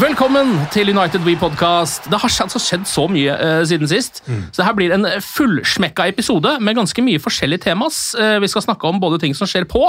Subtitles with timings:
[0.00, 2.06] Velkommen til United We Podcast.
[2.08, 4.22] Det har altså skjedd så mye uh, siden sist.
[4.24, 8.14] Så det her blir en fullsmekka episode med ganske mye forskjellige temas.
[8.16, 9.82] Uh, vi skal snakke om både ting som skjer på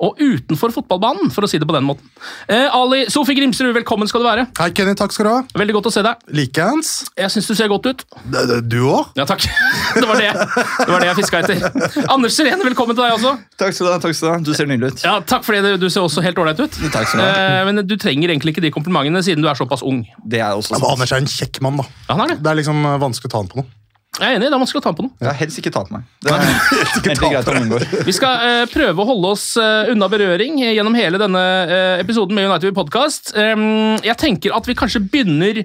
[0.00, 2.08] og utenfor fotballbanen, for å si det på den måten.
[2.50, 4.46] Eh, Ali Sofie Grimsrud, velkommen skal du være.
[4.58, 4.94] Hei, Kenny.
[4.98, 5.42] Takk skal du ha.
[5.54, 6.24] Veldig godt å se deg.
[6.34, 6.90] Likeens.
[7.18, 8.04] Jeg syns du ser godt ut.
[8.24, 9.12] D- d- Du òg?
[9.18, 9.44] Ja, takk.
[9.94, 12.08] Det var det, det, var det jeg fiska etter.
[12.10, 13.34] Anders Sirene, velkommen til deg også.
[13.60, 13.98] Takk skal du ha.
[14.02, 14.38] takk skal Du ha.
[14.48, 15.04] Du ser nydelig ut.
[15.06, 16.80] Ja, Takk for det, du ser også helt ålreit ut.
[16.90, 17.60] Takk skal du ha.
[17.60, 20.02] Eh, Men du trenger egentlig ikke de komplimentene, siden du er såpass ung.
[20.26, 20.84] Det er også sant.
[20.90, 21.86] Anders er en kjekk mann, da.
[22.08, 22.42] Ja, han er det.
[22.42, 23.70] Det er liksom eh, vanskelig å ta han på noe.
[24.14, 25.14] Jeg er enig, det er vanskelig å ta på noen.
[25.18, 26.04] Jeg har helst ikke tatt meg.
[26.22, 26.44] Det er
[27.08, 27.80] helt greit å unngå.
[28.06, 32.38] Vi skal eh, prøve å holde oss eh, unna berøring gjennom hele denne eh, episoden
[32.38, 33.34] med United Podcast.
[33.34, 35.64] Um, jeg tenker at vi kanskje begynner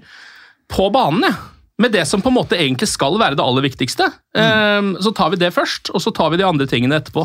[0.70, 1.40] på banen, jeg.
[1.80, 4.10] Med det som på en måte egentlig skal være det aller viktigste.
[4.36, 7.24] Um, så tar vi det først, og så tar vi de andre tingene etterpå.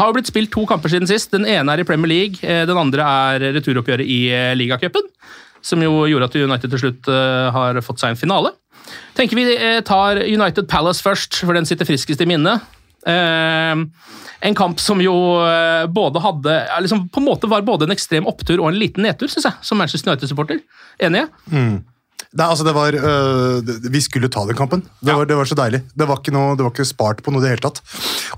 [0.00, 1.32] Har jo blitt spilt to kamper siden sist.
[1.34, 5.08] Den ene er i Premier League, eh, den andre er returoppgjøret i eh, ligacupen.
[5.64, 8.54] Som jo gjorde at United til slutt eh, har fått seg en finale.
[9.18, 12.66] Tenker vi eh, tar United Palace først, for den sitter friskest i minnet.
[13.06, 13.76] Eh,
[14.40, 18.28] en kamp som jo eh, både hadde liksom, På en måte var både en ekstrem
[18.28, 20.60] opptur og en liten nedtur, syns jeg, som Manchester United-supporter.
[21.00, 21.28] Enige?
[21.50, 21.64] Det,
[22.38, 24.82] er- altså, det var, øh, vi skulle ta den kampen.
[25.02, 25.16] Det, Ja.
[25.18, 25.82] var, det var så deilig.
[25.98, 27.80] Det var, ikke noe, det var ikke spart på noe i det hele tatt.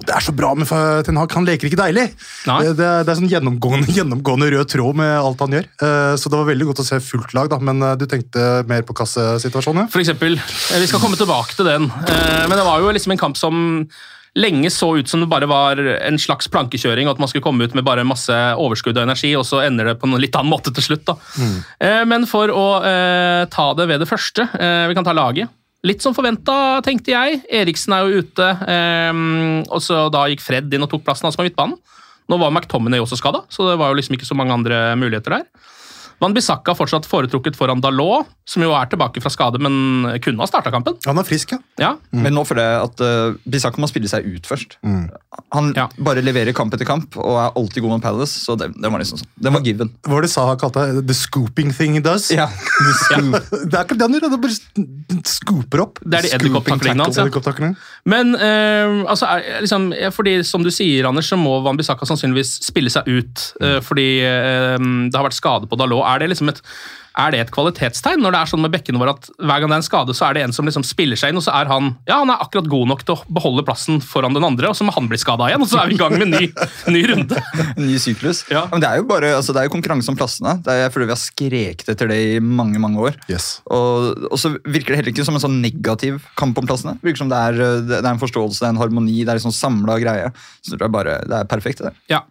[0.01, 0.67] Og det er så bra med
[1.05, 1.33] Ten Hag.
[1.37, 2.07] Han leker ikke deilig.
[2.49, 2.59] Nei.
[2.65, 5.67] Det, det, er- det er sånn gjennomgående, gjennomgående rød tråd med alt han gjør.
[5.83, 7.59] Uh, så det var veldig godt å se fullt lag, da.
[7.59, 9.85] Men eh, du tenkte mer på kassesituasjonen?
[9.85, 9.93] ja?
[9.93, 10.39] For eksempel.
[10.41, 11.91] Eh, Vi skal komme tilbake til den.
[11.93, 13.87] uh, Men det var jo liksom en kamp som
[14.39, 17.65] lenge så ut som det bare var en slags plankekjøring, og at man skulle komme
[17.69, 20.53] ut med bare masse overskudd og energi, og så ender det på en litt annen
[20.53, 21.05] måte til slutt.
[21.05, 21.17] da.
[21.81, 25.49] Eh, Men for å eh, ta det ved det første, eh, vi kan ta laget.
[25.85, 27.43] Litt som forventa, tenkte jeg.
[27.51, 29.13] Eriksen er jo ute, eh,
[29.69, 31.77] og så da gikk Fred inn og tok plassen hans på midtbanen.
[32.31, 35.37] Nå var McTominay også skada, så det var jo liksom ikke så mange andre muligheter
[35.41, 35.45] der.
[36.23, 40.49] Van Bissaka fortsatt foretrukket foran Dalot, som jo er tilbake fra skade, men kunne ha
[40.51, 40.97] starta kampen.
[41.09, 41.59] Han er frisk, ja.
[41.81, 44.79] Ja, Men nå føler jeg at uh, Bissaka må spille seg ut først.
[45.53, 45.89] Han Ja.
[45.99, 49.03] bare leverer kamp etter kamp og er alltid god med Palace, så det, det var
[49.03, 49.31] liksom sånn.
[49.43, 49.91] Den var given.
[50.07, 51.07] Hva var det Saha kalte det?
[51.09, 52.31] The scooping thing he does?
[52.31, 52.49] Ja.
[53.73, 56.01] Det er ikke det han gjør, det bare scooper opp.
[56.05, 57.71] Det er de edderkopptaklingene hans, ja.
[58.09, 62.55] Men uh, altså, er, liksom, fordi, som du sier, Anders, så må Van Bissaka sannsynligvis
[62.67, 63.47] spille seg ut.
[63.63, 66.05] uh, fordi eh, det har vært skade på Dalot.
[66.13, 66.63] Er det liksom et
[67.19, 69.77] er det et kvalitetstegn når det er sånn med bekkene våre at hver gang det
[69.77, 71.69] er en skade, så er det en som liksom spiller seg inn, og så er
[71.71, 74.79] han ja, han er akkurat god nok til å beholde plassen foran den andre, og
[74.79, 76.49] så må han bli skada igjen, og så er vi i gang med en ny,
[76.95, 77.41] ny runde.
[77.83, 78.43] Ny syklus.
[78.53, 78.65] Ja.
[78.71, 80.55] Men det er jo bare, altså, det er jo konkurranse om plassene.
[80.65, 83.19] Det er, jeg føler vi har skreket etter det i mange mange år.
[83.31, 83.55] Yes.
[83.73, 86.97] Og, og så virker det heller ikke som en sånn negativ kamp om plassene.
[87.01, 89.35] Det virker som det er, uh, det er en forståelse, det er en harmoni, det
[89.35, 90.33] er en sånn samla greie.
[90.65, 91.85] Så det er bare, det er perfekt.
[91.85, 91.93] det.
[92.13, 92.25] Ja.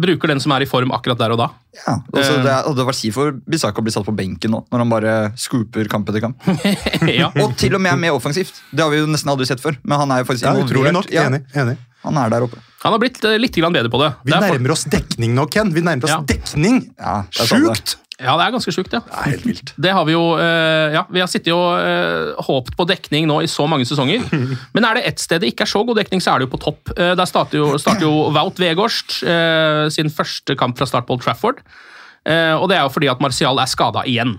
[0.00, 1.48] Bruker den som er i form akkurat der og da.
[1.76, 2.42] Ja, og så Eh.
[2.46, 5.14] det hadde vært kjipt for Bisaka å bli satt på benken nå, når han bare
[5.36, 6.40] scooper kamp etter kamp.
[7.20, 7.28] ja.
[7.44, 8.62] Og til og med er mer offensivt.
[8.72, 9.76] Det har vi jo nesten aldri sett før.
[9.84, 10.70] Men han er jo faktisk Ja, involvert.
[10.72, 11.10] utrolig nok.
[11.12, 11.44] Ja, Enig.
[11.54, 11.76] enig.
[12.02, 12.56] han er der oppe.
[12.82, 14.14] Han har blitt eh, litt bedre på det.
[14.24, 15.70] Vi det nærmer for- oss dekning nå, Ken.
[15.74, 16.20] Vi nærmer oss Ja.
[16.24, 16.94] dekning!
[16.98, 17.24] Ja.
[17.30, 17.96] Sjukt!
[18.20, 19.00] Ja, det er ganske sjukt, ja.
[19.06, 19.72] Det er helt vilt.
[19.80, 23.38] Det har vi jo eh, Ja, vi har sittet og eh, håpet på dekning nå
[23.44, 24.26] i så mange sesonger.
[24.76, 26.52] Men er det ett sted det ikke er så god dekning, så er det jo
[26.52, 26.92] på topp.
[26.96, 31.16] Eh, der starter jo, starter jo Wout Vegårst eh, sin første kamp fra start på
[31.16, 31.64] Old Trafford.
[32.30, 34.34] Og det er jo fordi at Martial er skada igjen.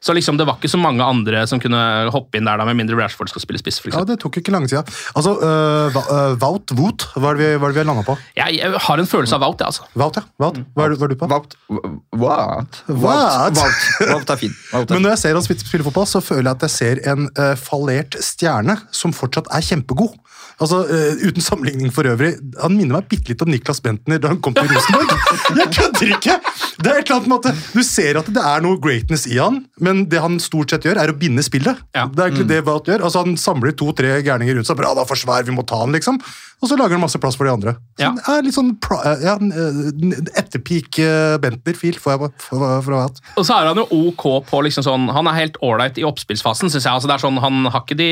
[0.00, 1.78] Så liksom det var ikke så mange andre som kunne
[2.14, 3.82] hoppe inn der, da, med mindre Rashford skal spille spiss.
[3.84, 4.00] For Ja.
[4.08, 4.80] Det tok ikke lang tid.
[5.12, 8.16] Altså, uh, Wout, Wout, hva er det vi, hva er det vi har landa på?
[8.38, 9.84] jeg, jeg har en følelse av Wout, jeg, altså.
[10.00, 10.24] Wout, ja.
[10.40, 10.62] Wout.
[10.72, 11.28] Hva, er du, hva er du på?
[11.28, 11.56] Wout.
[12.16, 12.80] What?
[12.88, 13.60] What?
[13.60, 13.84] Wout.
[14.08, 14.56] Wout er fin.
[14.72, 17.04] Wout er Men når jeg ser han spille fotball, så føler jeg at jeg ser
[17.12, 20.16] en uh, fallert stjerne som fortsatt er kjempegod.
[20.60, 22.34] Altså, uh, Uten sammenligning for øvrig.
[22.60, 25.12] Han minner meg bitte litt om Niklas Bentner da han kom til Rosenborg.
[25.60, 26.40] Jeg kødder ikke!
[26.80, 27.52] Det er et eller annet måte.
[27.74, 31.00] Du ser at det er noe greatness i han, men det han stort sett gjør,
[31.02, 31.80] er å binde spillet.
[31.96, 32.06] Ja.
[32.08, 33.04] Det er egentlig det Wout gjør.
[33.04, 34.78] Altså, Han samler to-tre gærninger rundt seg.
[34.80, 36.20] Bra, da for svær, vi må ta han, liksom.
[36.60, 37.72] Og så lager han masse plass for de andre.
[37.96, 38.10] Så Ja.
[38.16, 39.34] det er litt sånn eh, ja,
[40.40, 43.08] Etterpeak uh, Bentner-fil får jeg fra
[43.40, 46.68] Og så er han jo ok på liksom sånn Han er helt ålreit i oppspillsfasen,
[46.68, 46.92] syns jeg.
[46.92, 48.10] Altså det er sånn, han, har ikke de,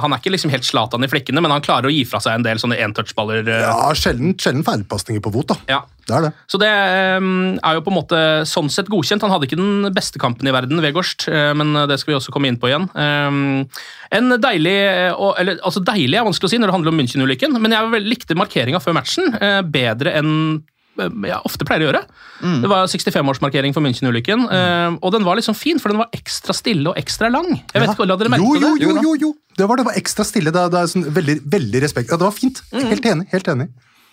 [0.00, 2.38] han er ikke liksom helt Zlatan i flekkene, men han klarer å gi fra seg
[2.38, 3.44] en del sånne entouch-baller.
[3.48, 5.60] Ja, sjelden, sjelden feilpasninger på fot, da.
[5.76, 5.82] Ja.
[6.04, 6.30] Det er det.
[6.52, 6.68] Så det
[7.16, 9.24] um, er jo på en måte sånn sett godkjent.
[9.24, 12.34] Han hadde ikke den beste kampen i verden, Vegårst, eh, men det skal vi også
[12.34, 12.84] komme inn på igjen.
[12.92, 13.64] Um,
[14.14, 17.56] en deilig, eh, eller, altså deilig er vanskelig å si når det handler om München-ulykken,
[17.56, 20.32] men jeg likte markeringa før matchen eh, bedre enn
[20.98, 22.02] eh, jeg ofte pleier å gjøre.
[22.62, 26.56] Det var 65-årsmarkering for München-ulykken, eh, og den var liksom fin, for den var ekstra
[26.56, 27.50] stille og ekstra lang.
[27.72, 28.84] Jeg vet ikke, La dere merke jo, jo, det?
[28.86, 29.32] jo, jo, jo.
[29.54, 30.54] Det var, det var ekstra stille.
[30.54, 32.10] Det det er sånn veldig, veldig respekt.
[32.10, 32.62] Ja, det var fint.
[32.74, 32.86] Mm.
[32.90, 33.28] Helt enig.
[33.34, 33.68] helt enig.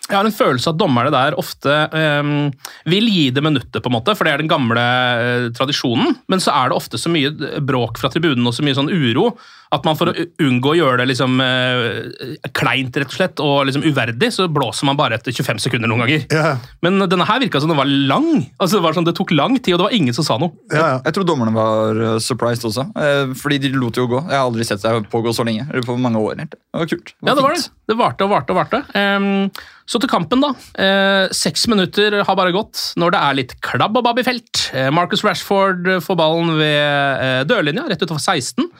[0.08, 2.48] Jeg har en følelse av at dommerne der ofte ehm,
[2.90, 6.16] vil gi det minuttet, på en måte, for det er den gamle eh, tradisjonen.
[6.32, 7.30] Men så er det ofte så mye
[7.62, 9.30] bråk fra tribunen og så mye sånn uro
[9.72, 13.68] at man for å unngå å gjøre det liksom eh, kleint rett og slett, og
[13.68, 16.26] liksom uverdig, så blåser man bare etter 25 sekunder noen ganger.
[16.32, 16.54] Ja,
[16.84, 18.28] Men denne her virka som den var lang.
[18.58, 20.52] Altså Det var sånn, det tok lang tid, og det var ingen som sa noe.
[20.72, 20.98] ja, ja.
[21.06, 24.22] Jeg tror dommerne var uh, surprised også, eh, fordi de lot jo gå.
[24.28, 25.66] Jeg har aldri sett det pågå så lenge.
[25.70, 26.36] eller på mange år.
[26.36, 26.60] egentlig.
[26.72, 27.14] Det var kult.
[27.22, 27.68] Ja, det var det.
[27.88, 28.84] Det varte og varte og varte.
[28.96, 29.50] Um,
[29.88, 30.52] så til kampen, da.
[30.78, 34.66] Eh, seks minutter har bare gått når det er litt klabb og babb i felt.
[34.72, 38.70] Eh, Marcus Rashford får ballen ved eh, dørlinja, rett utenfor 16.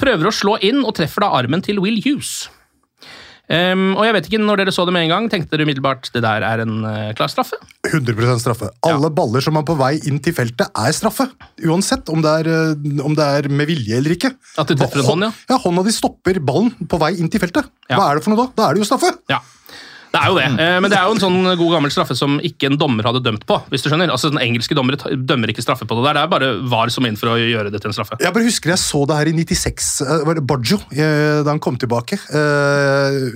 [0.00, 2.46] Prøver å slå inn og treffer da armen til Will Hughes.
[3.46, 6.08] Um, og jeg vet ikke, når dere så det med en gang, tenkte dere umiddelbart
[6.10, 7.54] det der er en uh, klar straffe?
[7.86, 8.72] 100 straffe.
[8.88, 11.28] Alle baller som er på vei inn til feltet, er straffe.
[11.62, 14.32] Uansett om det er, eh, om det er med vilje eller ikke.
[14.58, 15.30] At du treffer en hånd, ja.
[15.52, 17.70] Ja, Hånda di stopper ballen på vei inn til feltet.
[17.86, 18.00] Ja.
[18.00, 18.48] Hva er det for noe da?
[18.58, 19.14] Da er det jo straffe!
[19.30, 19.38] Ja.
[20.16, 22.38] Det er jo det, Eh, men det er jo en sånn god gammel straffe som
[22.40, 23.58] ikke en dommer hadde dømt på.
[23.68, 24.08] hvis du skjønner.
[24.14, 27.04] Altså, den Engelske dommere dømmer ikke straffe på det der, det er bare VAR som
[27.04, 28.16] er inn for å gjøre det til en straffe.
[28.22, 31.52] Jeg bare husker jeg så det her i 96, eh, var det Baggio, eh, da
[31.52, 32.16] han kom tilbake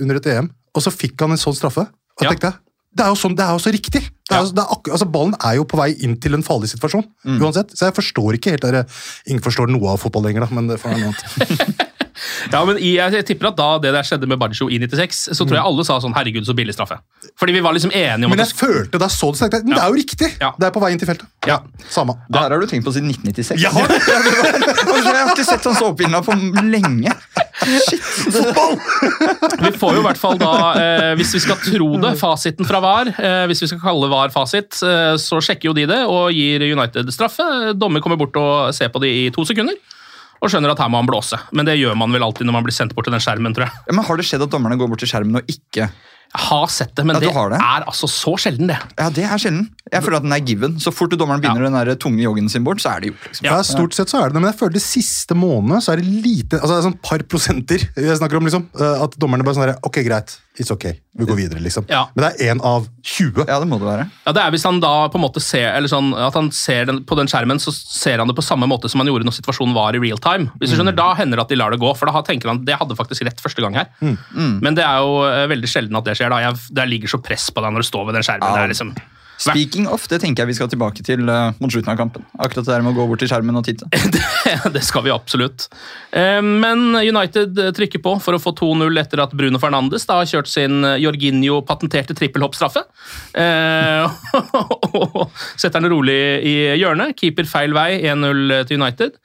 [0.01, 0.49] under et EM.
[0.75, 1.85] Og så fikk han en sånn straffe.
[2.17, 2.29] Og Ja.
[2.31, 2.57] tenkte jeg,
[2.95, 4.01] det er jo sånn, det er jo så riktig!
[4.31, 4.63] Det er, Ja.
[4.63, 7.05] er altså, ballen er jo på vei inn til en farlig situasjon.
[7.25, 7.71] uansett.
[7.75, 8.85] Så jeg forstår ikke helt det
[9.27, 11.87] Ingen forstår noe av fotball lenger, da, men det får være noe annet.
[12.51, 15.45] Ja, men i, jeg tipper at da det der skjedde med Baggio i 96, så
[15.45, 16.99] tror jeg alle sa sånn 'herregud, så billig straffe'.
[17.39, 19.63] Fordi vi var liksom enige om Men at jeg følte da så det, sa det,
[19.65, 20.29] men det er jo riktig!
[20.41, 20.51] Ja.
[20.59, 21.27] Det er på vei inn til feltet.
[21.47, 21.59] Ja.
[21.89, 22.17] Samme.
[22.29, 23.61] Det her har du tenkt på siden 1996.
[23.61, 23.71] Ja.
[25.11, 26.35] Jeg har ikke sett sånn såpebilder på
[26.69, 27.13] lenge.
[27.61, 28.01] Shit!
[28.33, 28.77] Fotball!
[29.61, 30.51] Vi får jo i hvert fall da,
[30.81, 34.33] eh, hvis vi skal tro det, fasiten fra VAR, eh, hvis vi skal kalle VAR
[34.33, 37.45] fasit, eh, så sjekker jo de det og gir United straffe.
[37.77, 39.77] Dommer kommer bort og ser på det i to sekunder.
[40.41, 41.37] Og skjønner at her må han blåse.
[41.53, 43.67] Men det gjør man vel alltid når man blir sendt bort til den skjermen, tror
[43.67, 43.83] jeg.
[43.87, 46.67] Ja, men Har det skjedd at dommerne går bort til skjermen og ikke Jeg har
[46.73, 47.59] sett det, men Ja, det, det?
[47.61, 48.79] er altså så sjelden, det.
[48.97, 49.67] Ja, det er sjelden.
[49.91, 50.75] Jeg føler at den er given.
[50.79, 53.23] Så fort dommeren begynner den der tunge joggen sin bort, så er det gjort.
[53.31, 53.45] liksom.
[53.49, 56.01] Ja, Stort sett så er det det, men jeg føler det siste månedene så er
[56.03, 58.45] det lite altså det er sånn par prosenter jeg snakker om.
[58.45, 60.37] liksom, eh, At dommerne bare sånn der, Ok, greit.
[60.59, 60.83] It's ok.
[61.17, 61.85] Vi går videre, liksom.
[61.89, 62.05] Ja.
[62.13, 63.45] Men det er én av 20.
[63.47, 64.05] Ja, det må det være.
[64.27, 66.85] Ja, det er Hvis han da på en måte ser eller sånn, at han ser
[66.85, 69.37] den, på den skjermen, så ser han det på samme måte som han gjorde når
[69.39, 70.51] situasjonen var i real time.
[70.59, 72.63] Hvis du skjønner, Da hender det at de lar det gå, for da tenker han
[72.65, 73.87] det hadde faktisk rett første gang her.
[74.35, 76.29] Men det er jo eh, veldig sjelden at det skjer.
[76.29, 76.39] da.
[76.43, 78.47] Jeg, Det ligger så press på deg når du står ved den skjermen.
[78.47, 78.55] Ja.
[78.55, 78.93] Det er liksom...
[79.41, 82.25] Speaking of, det tenker jeg vi skal tilbake til uh, mot slutten av kampen.
[82.37, 83.87] Akkurat det der med å gå bort til skjermen og titte.
[84.75, 85.67] det skal vi absolutt.
[86.13, 90.29] Uh, Men United trykker på for å få 2-0 etter at Bruno Fernandes da har
[90.29, 92.85] kjørt sin Jorginho-patenterte trippelhoppstraffe.
[93.41, 94.11] Uh,
[94.97, 97.15] Og setter den rolig i hjørnet.
[97.17, 99.15] Keeper feil vei, 1-0 til United.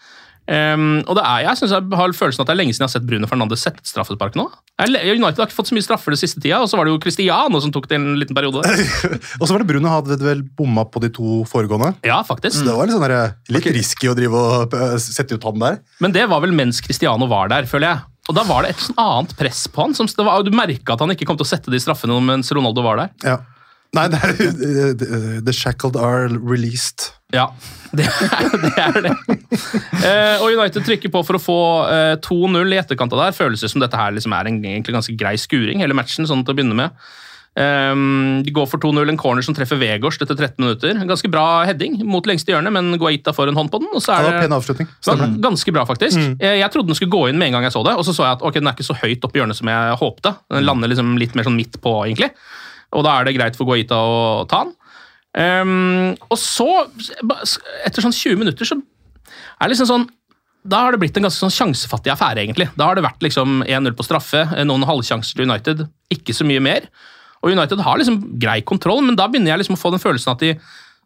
[0.46, 2.92] Um, og det er, jeg synes jeg har følelsen at det er lenge siden jeg
[2.92, 4.44] har sett Bruno Fernandes sette et straffespark nå.
[4.78, 6.94] Jeg, United har ikke fått så mye straffer det siste tida, og så var det
[6.94, 8.62] jo Cristiano som tok det en liten periode.
[9.40, 11.94] Og så var det Bruno hadde vel bomma på de to foregående.
[12.06, 12.60] Ja, faktisk.
[12.60, 15.62] Så det var litt, sånn der, litt risky å drive og eh, sette ut han
[15.62, 15.80] der.
[16.04, 18.04] Men det var vel mens Cristiano var der, føler jeg.
[18.26, 19.94] Og da var det et sånn annet press på han.
[19.96, 22.50] Som, det var, du merka at han ikke kom til å sette de straffene mens
[22.54, 23.14] Ronaldo var der.
[23.26, 23.38] Ja.
[23.96, 27.12] Nei, det er, eh, the, the shackled are released.
[27.34, 27.48] Ja,
[27.96, 28.72] det er det.
[28.78, 29.14] Er det.
[30.06, 33.36] Eh, og United trykker på for å få eh, 2-0 i etterkant av der.
[33.36, 36.44] Føles det som dette her liksom er en egentlig ganske grei skuring, hele matchen, sånn
[36.46, 37.06] til å begynne med.
[37.56, 40.92] Um, de går for 2-0, en corner som treffer Vegårs etter 13 minutter.
[40.92, 43.88] En Ganske bra heading mot lengste hjørne, men Guaita får en hånd på den.
[43.96, 44.42] og så er det var det...
[44.44, 44.90] pen avslutning.
[45.00, 45.32] Stemmer.
[45.48, 46.20] ganske bra, faktisk.
[46.36, 48.12] Jeg, jeg trodde den skulle gå inn med en gang jeg så det, og så
[48.12, 50.34] så jeg at okay, den er ikke så høyt oppe i hjørnet som jeg håpte.
[50.52, 52.28] Den lander liksom litt mer sånn midt på, egentlig.
[52.92, 54.76] Og da er det greit for Guaita å ta den.
[55.36, 56.68] Ehm, og så,
[57.84, 60.06] etter sånn 20 minutter, så er det liksom sånn
[60.66, 62.66] da har det blitt en ganske sånn sjansefattig affære, egentlig.
[62.74, 66.62] Da har det vært liksom 1-0 på straffe, noen halvsjanser til United, ikke så mye
[66.64, 66.88] mer.
[67.44, 70.32] Og United har liksom grei kontroll, men da begynner jeg liksom å få den følelsen
[70.32, 70.56] at de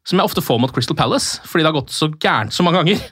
[0.08, 2.80] som jeg ofte får mot Crystal Palace, fordi det har gått så gærent så mange
[2.80, 3.02] ganger,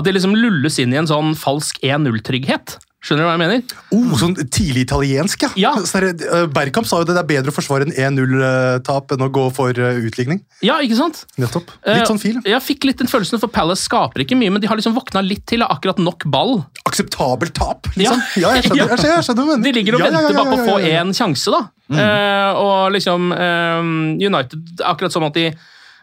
[0.00, 2.78] at de liksom lulles inn i en sånn falsk 1-0-trygghet.
[3.08, 3.76] Skjønner du hva jeg mener?
[3.96, 5.48] Oh, sånn tidlig italiensk, ja.
[5.56, 5.70] Ja.
[5.88, 9.28] Sånn eh, Bergkamp sa jo det det er bedre å forsvare en 1-0-tap enn å
[9.32, 10.42] gå for eh, utligning.
[10.60, 11.22] Ja, ikke sant?
[11.40, 11.72] Nettopp.
[11.86, 12.36] Eh, Litt sånn fil.
[12.44, 15.22] Jeg fikk litt den følelsen, for Palace skaper ikke mye, men de har liksom våkna
[15.24, 16.58] litt til av akkurat nok ball.
[16.90, 18.20] Akseptabelt tap, liksom.
[18.20, 18.28] Ja.
[18.44, 19.64] Ja, jeg skjønner, jeg skjønner, jeg skjønner.
[19.64, 21.62] De ligger og venter bare på å få én sjanse, da.
[21.88, 23.78] Eh, og liksom uh,
[24.20, 25.46] United Akkurat som at de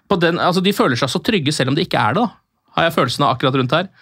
[0.10, 2.72] på den, altså de føler seg så trygge selv om de ikke er det, da.
[2.78, 3.94] Har jeg følelsen av akkurat rundt her.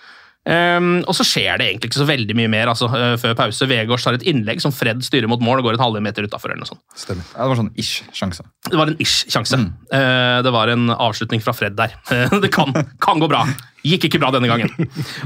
[0.44, 3.68] Ehm, og så skjer det egentlig ikke så veldig mye mer altså, uh, før pause.
[3.70, 6.52] Vegårs har et innlegg som Fred styrer mot mål og går et halve meter utafor.
[7.32, 8.44] Ja, det var sånn ish sjanse.
[8.68, 9.60] Det var en ish-sjanse.
[9.94, 11.96] Eh, det var en avslutning fra Fred der.
[12.14, 12.70] Eh, det kan,
[13.02, 13.42] kan gå bra.
[13.88, 14.70] Gikk ikke bra denne gangen.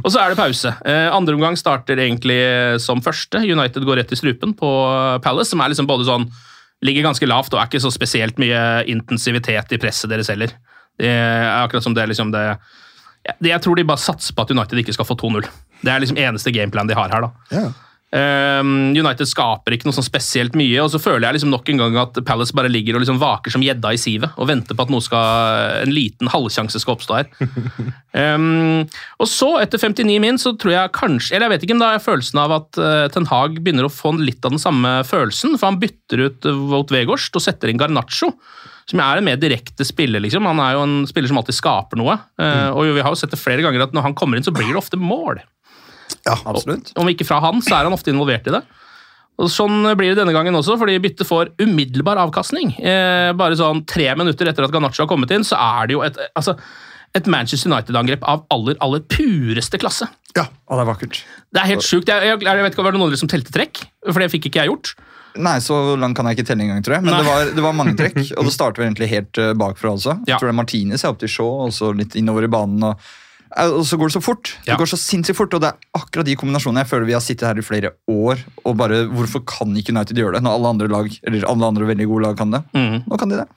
[0.03, 0.71] Og så er det pause.
[0.87, 2.37] Andre omgang starter egentlig
[2.79, 3.41] som første.
[3.43, 4.69] United går rett i strupen på
[5.25, 6.29] Palace, som er liksom både sånn
[6.85, 10.51] Ligger ganske lavt og er ikke så spesielt mye intensivitet i presset deres heller.
[10.93, 12.59] Det er akkurat som det liksom det det-
[13.43, 15.47] Jeg tror de bare satser på at United ikke skal få 2-0.
[15.83, 17.27] Det er liksom eneste gameplan de har her.
[17.27, 17.31] da.
[17.51, 17.75] Yeah.
[18.07, 21.81] Um, United skaper ikke noe sånn spesielt mye, og så føler jeg liksom nok en
[21.81, 24.85] gang at Palace bare ligger og liksom vaker som gjedda i sivet og venter på
[24.85, 27.27] at skal, en liten halvsjanse skal oppstå her.
[28.15, 28.87] Um,
[29.21, 31.91] og så, etter 59 min, så tror jeg kanskje Eller jeg vet ikke, men da
[31.91, 35.01] har jeg følelsen av at uh, Ten Hag begynner å få litt av den samme
[35.07, 38.31] følelsen, for han bytter ut Wout Weghorst og setter inn Garnaccio.
[38.87, 40.21] Som er en mer direkte spiller.
[40.23, 40.45] liksom.
[40.47, 42.15] Han er jo en spiller som alltid skaper noe.
[42.39, 42.71] Mm.
[42.71, 44.69] og vi har jo sett det flere ganger at når han kommer inn, så blir
[44.71, 45.41] det ofte mål.
[46.27, 46.93] Ja, Absolutt.
[46.95, 48.63] Om ikke fra han, så er han ofte involvert i det.
[49.37, 52.73] Og Sånn blir det denne gangen også, fordi byttet får umiddelbar avkastning.
[52.81, 56.01] Eh, bare sånn tre minutter etter at Ganacho har kommet inn, så er det jo
[56.07, 56.55] et, altså,
[57.17, 60.09] et Manchester United-angrep av aller, aller pureste klasse.
[60.37, 60.47] ja.
[60.67, 61.21] og det er vakkert.
[61.53, 62.09] Det er helt sjukt.
[62.09, 63.83] Jeg, jeg, jeg vet ikke, om det var noen som telte trekk?
[64.09, 64.95] For det fikk ikke jeg gjort.
[65.43, 67.05] Nei, så langt kan jeg ikke telle engang, tror jeg.
[67.07, 68.19] Men det var, det var mange trekk.
[68.39, 70.17] Og det starter vel egentlig helt eh, bakfra også.
[70.25, 70.33] Ja.
[70.33, 72.83] Jeg tror det er Martinez er opp til Shaw, og så litt innover i banen.
[72.83, 72.97] og
[73.55, 74.53] eh, og så går det så fort.
[74.65, 74.73] Ja.
[74.73, 77.23] Det går så sinnssykt fort, og det er akkurat de kombinasjonene jeg føler vi har
[77.23, 80.73] sittet her i flere år og bare Hvorfor kan ikke United gjøre det når alle
[80.75, 82.63] andre lag eller alle andre veldig gode lag kan det?
[82.75, 83.07] Mm.
[83.07, 83.47] Nå kan de det.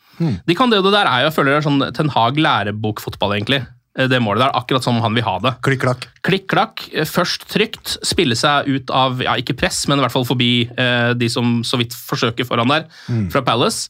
[0.46, 2.40] De kan det, og det der er jo, jeg føler det er sånn Ten Hag
[2.40, 3.64] lærebokfotball, egentlig.
[3.98, 5.54] Eh, Det målet der, akkurat som han vil ha det.
[5.66, 6.06] Klikk-klakk.
[6.22, 10.24] Klikk-klakk, eh, først trygt, spille seg ut av, ja, ikke press, men i hvert fall
[10.28, 12.86] forbi eh, de som så vidt forsøker foran der,
[13.30, 13.88] fra Palace.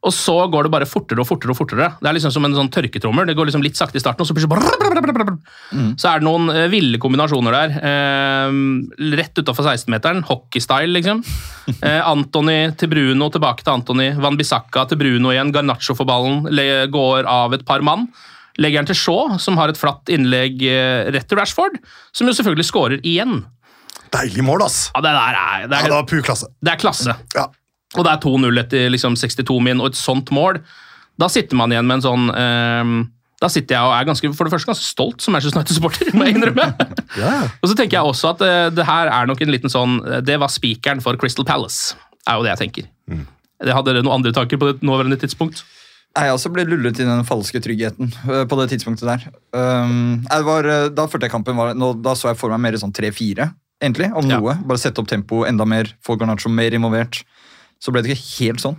[0.00, 1.52] Og så går det bare fortere og fortere.
[1.52, 1.90] og fortere.
[2.00, 3.26] Det er liksom som en sånn tørketrommer.
[3.28, 5.36] Det går liksom litt sakte i starten, og så plutselig bare
[6.00, 7.74] Så er det noen eh, ville kombinasjoner der.
[7.84, 8.54] Eh,
[9.18, 10.24] rett utafor 16-meteren.
[10.30, 11.24] Hockeystyle, liksom.
[11.70, 14.08] Eh, Antony til Bruno, tilbake til Antony.
[14.18, 15.52] Van Bissaka til Bruno igjen.
[15.54, 16.48] Garnaccio for ballen.
[16.50, 18.08] Le går av et par mann.
[18.58, 21.78] Legger den til Shaw, som har et flatt innlegg eh, rett til Rashford,
[22.12, 23.44] som jo selvfølgelig skårer igjen.
[24.10, 24.88] Deilig mål, ass!
[24.94, 26.48] Ja, Det der er, det Ja, er, det var pur klasse.
[26.60, 27.14] det er klasse.
[27.36, 27.46] Ja.
[27.98, 30.58] Og det er 2-0 etter liksom 62 min, og et sånt mål.
[31.18, 32.92] Da sitter man igjen med en sånn ehm,
[33.42, 36.26] Da sitter jeg og er ganske, for det første ganske stolt som Manchester United-supporter, må
[36.26, 36.66] jeg innrømme.
[37.16, 37.48] yeah.
[37.62, 40.20] og så tenker jeg også at uh, det her er nok en liten sånn eh,
[40.26, 41.94] Det var spikeren for Crystal Palace,
[42.28, 42.90] er jo det jeg tenker.
[43.60, 45.62] Jeg hadde dere noen andre tanker på det nåværende tidspunkt?
[46.18, 49.26] Jeg også ble lullet i den falske tryggheten øh, på det tidspunktet der.
[49.54, 52.94] Um, var, øh, da følte jeg kampen var, da så jeg for meg mer sånn
[52.96, 53.46] 3-4,
[53.82, 54.40] egentlig, om Ja.
[54.40, 54.56] noe.
[54.66, 57.22] Bare sette opp tempo enda mer, få Garnaccio mer involvert.
[57.80, 58.76] Så ble det ikke helt sånn.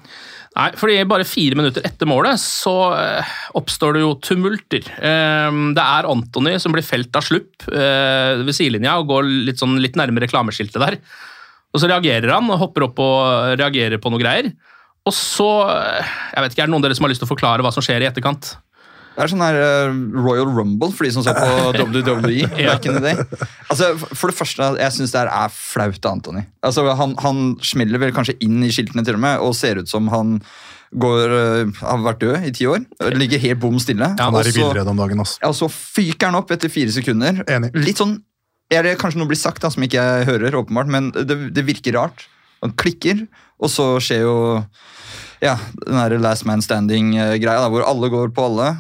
[0.52, 4.84] Nei, fordi bare fire minutter etter målet så eh, oppstår det jo tumulter.
[5.00, 9.62] Eh, det er Antony som blir felt av slupp eh, ved sidelinja og går litt,
[9.64, 11.00] sånn, litt nærme reklameskiltet der.
[11.72, 14.52] Og så reagerer han og hopper opp og reagerer på noe greier.
[15.08, 17.29] Og så eh, Jeg vet ikke, Er det noen av dere som har lyst til
[17.29, 18.53] å forklare hva som skjer i etterkant?
[19.12, 22.96] Det er sånn her øh, Royal Rumble for de som så på WWE back in
[22.96, 23.17] the day.
[23.67, 26.46] Altså, for det første, jeg syns det her er flaut av Anthony.
[26.63, 29.91] Altså, han, han smeller vel kanskje inn i skiltene til og med, og ser ut
[29.91, 30.38] som han
[31.03, 32.88] går, øh, har vært død i ti år.
[33.20, 34.13] Ligger helt bom stille.
[34.15, 35.24] Han er i om dagen.
[35.27, 37.43] Ja, og så fyker han opp etter fire sekunder.
[37.51, 37.74] Enig.
[37.75, 38.15] Litt sånn,
[38.72, 41.67] er det kanskje noe blir sagt da, som ikke jeg hører, åpenbart, men det, det
[41.67, 42.29] virker rart.
[42.63, 43.25] Han klikker,
[43.62, 44.38] og så skjer jo
[45.41, 48.72] ja, den der last man standing-greia, hvor alle går på alle.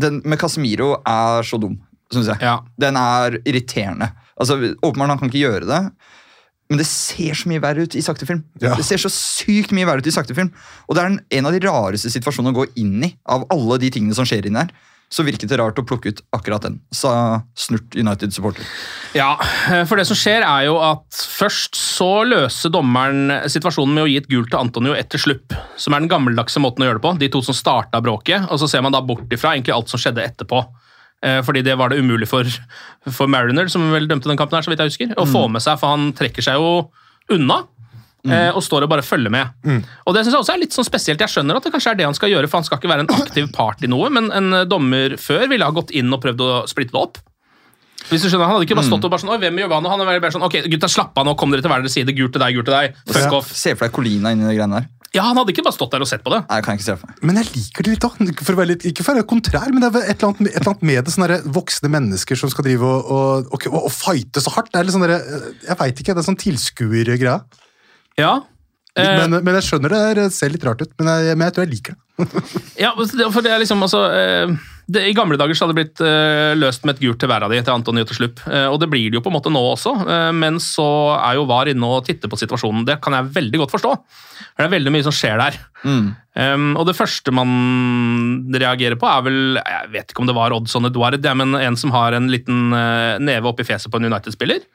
[0.00, 1.78] Den med Casemiro er så dum,
[2.12, 2.42] syns jeg.
[2.44, 2.58] Ja.
[2.80, 4.10] Den er irriterende.
[4.40, 5.84] Altså, Åpenbart han kan ikke gjøre det,
[6.70, 8.44] Men det ser så mye verre ut i sakte film.
[8.62, 8.76] Ja.
[8.78, 10.52] Det ser så sykt mye verre ut i sakte film.
[10.86, 13.80] Og det er en, en av de rareste situasjonene å gå inn i av alle
[13.82, 14.70] de tingene som skjer inni her.
[15.10, 18.62] Så virket det rart å plukke ut akkurat den, sa Snurt United-supporter.
[19.18, 19.32] Ja,
[19.72, 24.10] eh, for det som skjer er jo at først så løser dommeren situasjonen med å
[24.10, 27.06] gi et gult til Antonio etter slupp, som er den gammeldagse måten å gjøre det
[27.08, 27.14] på.
[27.24, 29.98] De to som starta bråket, og så ser man da bort ifra egentlig alt som
[29.98, 30.62] skjedde etterpå.
[31.26, 32.46] Eh, Fordi det var det umulig for,
[33.10, 35.66] for Mariner, som vel dømte den kampen her, så vidt jeg husker, å få med
[35.66, 36.86] seg, for han trekker seg jo
[37.34, 37.64] unna.
[38.28, 39.48] Eh, Og står og bare følger med.
[40.06, 41.20] Og det synes jeg også er litt sånn spesielt.
[41.20, 43.06] Jeg skjønner at det kanskje er det han skal gjøre, for han skal ikke være
[43.06, 46.22] en aktiv part i noe, men en eh, dommer før ville ha gått inn og
[46.22, 47.18] prøvd å splitte det opp.
[48.10, 49.82] Hvis du skjønner, Han hadde ikke bare stått og bare sånn, Oi, hvem gjør hva
[49.84, 49.90] nå?
[49.92, 52.14] Han er bare sånn, ok, gutta, slapp av nå, kom dere til hver deres side.
[52.16, 52.96] Gult til deg, gult til deg.
[53.12, 53.52] Fuck off.
[53.54, 54.88] Se for deg Colina inni de greiene der.
[55.10, 56.38] Ja, Han hadde ikke bare stått der og sett på det.
[56.46, 57.22] Nei, jeg kan ikke se for meg.
[57.26, 58.34] Men jeg liker det litt, da.
[58.46, 60.50] For å være litt, ikke for å være kontrær, men det er et eller annet,
[60.52, 61.14] et eller annet med det.
[61.16, 64.70] sånne voksne mennesker som skal drive og, og, og, og, og fighte så hardt.
[64.70, 67.40] Det er litt sånn Jeg veit ikke, det er sånn tilskuergreie.
[68.20, 68.34] Ja.
[68.98, 70.92] Eh, Men, men jeg skjønner det det ser litt rart ut.
[70.98, 72.04] Men jeg, men jeg tror jeg liker det.
[72.84, 74.52] Ja, for det er liksom, altså eh,
[74.90, 77.44] det, I gamle dager så hadde det blitt uh, løst med et gult til hver
[77.46, 78.42] av de til Antony til slupp.
[78.48, 80.86] Uh, og det blir det jo på en måte nå også, uh, men så
[81.20, 82.82] er jo VAR inne og titter på situasjonen.
[82.88, 83.92] Det kan jeg veldig godt forstå.
[84.40, 85.60] For det er veldig mye som skjer der.
[85.84, 87.54] Um, og det første man
[88.50, 91.94] reagerer på, er vel Jeg vet ikke om det var Oddson Eduard, men en som
[91.94, 92.74] har en liten
[93.22, 94.66] neve oppi fjeset på en United-spiller.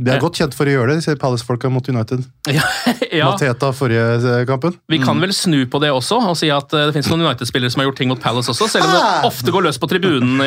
[0.00, 2.24] De er godt kjent for å gjøre det, disse Palace-folka mot United.
[2.50, 2.64] Ja,
[3.12, 3.28] ja.
[3.30, 4.74] Mateta forrige eh, kampen.
[4.90, 7.72] Vi kan vel snu på det også og si at eh, det finnes noen United-spillere
[7.72, 10.40] som har gjort ting mot Palace også, selv om det ofte går løs på tribunen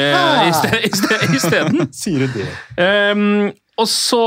[0.49, 1.85] isteden.
[2.03, 2.47] Sier du det?
[2.77, 4.21] Um, og så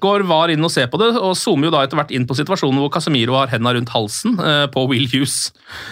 [0.00, 2.36] går VAR inn og ser på det, og zoomer jo da etter hvert inn på
[2.38, 5.50] situasjonen hvor Casemiro har henda rundt halsen eh, på Will Hughes,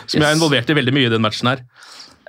[0.08, 1.60] som er involvert i veldig mye i den matchen her.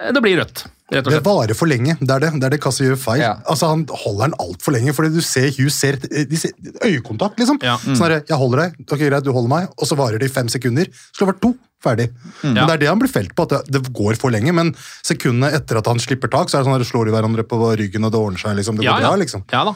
[0.02, 1.24] Eh, Det blir rødt, rett og slett.
[1.24, 1.98] Det varer for lenge.
[2.00, 2.32] Det er det.
[2.40, 3.22] Det er det Kassi gjør feil.
[3.22, 3.36] Ja.
[3.48, 6.52] Altså, Han holder den altfor lenge, fordi du ser Hughes ser, ser
[6.84, 7.62] øyekontakt, liksom.
[7.64, 7.78] Ja.
[7.78, 10.34] Sånn herre, jeg holder deg, ok greit, du holder meg, og så varer det i
[10.34, 10.88] fem sekunder.
[11.14, 11.56] Skulle vært to.
[11.86, 12.10] Ferdig.
[12.42, 12.66] Men Ja.
[12.66, 14.52] Det er det han blir felt på, at det, går for lenge.
[14.54, 14.74] Men
[15.06, 17.60] sekundene etter at han slipper tak, så er det sånn at slår de hverandre på
[17.78, 18.56] ryggen, og det ordner seg.
[18.58, 18.78] liksom.
[18.78, 19.44] Det går bra, liksom.
[19.52, 19.76] Ja da.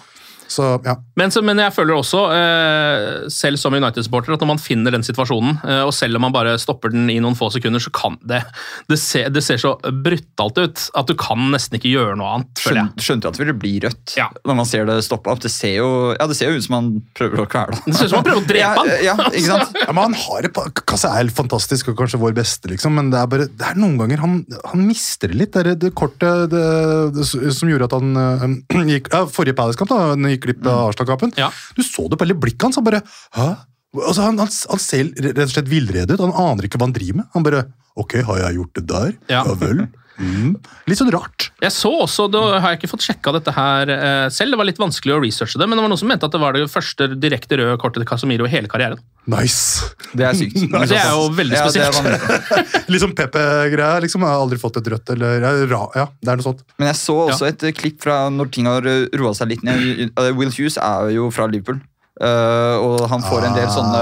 [0.49, 0.95] Så, ja.
[1.19, 5.05] Men, så, men jeg føler også, eh, selv som United-supporter, at når man finner den
[5.05, 8.17] situasjonen, eh, og selv om man bare stopper den i noen få sekunder, så kan
[8.25, 8.41] det
[8.89, 12.63] Det ser, det ser så brutalt ut at du kan nesten ikke gjøre noe annet.
[12.63, 14.29] Skjønte, skjønte at det ville bli rødt Ja.
[14.47, 15.41] når man ser det stoppe opp.
[15.43, 18.09] Det ser jo, ja, det ser jo ut som han prøver å kvele Det ser
[18.09, 18.91] ut som han prøver å drepe han.
[19.05, 19.77] Ja, ja, ikke sant?
[19.89, 20.57] Ja, men han har et
[20.89, 23.77] Kasse er helt fantastisk og kanskje vår beste, liksom, men det er bare, det er
[23.79, 24.35] noen ganger han,
[24.71, 25.53] han mister det litt.
[25.53, 26.63] Det, er det kortet det,
[27.15, 30.89] det, som gjorde at han øh, gikk ja, Forrige Palace-kamp, da, han gikk glipp av
[30.93, 31.35] Arsenal-kampen.
[31.37, 31.51] Ja.
[31.77, 32.79] Du så det på hele blikket hans.
[32.79, 33.03] Han bare
[33.37, 33.49] Hæ?
[33.99, 36.21] Altså, han, han, han ser rett og slett villrede ut.
[36.21, 37.29] Han aner ikke hva han driver med.
[37.35, 37.63] Han bare
[37.99, 39.09] Ok, har jeg gjort det der?
[39.27, 39.41] Ja.
[39.59, 39.81] vel.
[40.19, 40.55] Mm.
[40.89, 41.45] Litt sånn rart.
[41.63, 44.67] Jeg så også, Da har jeg ikke fått sjekka dette her eh, selv, det var
[44.67, 46.65] litt vanskelig å researche det, men det var noen som mente at det var det
[46.71, 48.99] første direkte røde kortet til Casemiro i hele karrieren.
[49.29, 49.89] Nice.
[50.17, 50.57] Det er sykt.
[50.89, 51.99] Det er jo veldig Ja, spesielt.
[52.03, 53.99] Ja, Litt sånn Pepe-greia.
[54.03, 56.63] liksom, Jeg har aldri fått et rødt eller ra, Ja, det er noe sånt.
[56.79, 58.83] Men jeg så også et eh, klipp fra når ting har
[59.21, 60.11] roa seg litt ned.
[60.39, 61.79] Will Hughes er jo fra Liverpool.
[62.19, 64.01] Eh, og han får en del sånne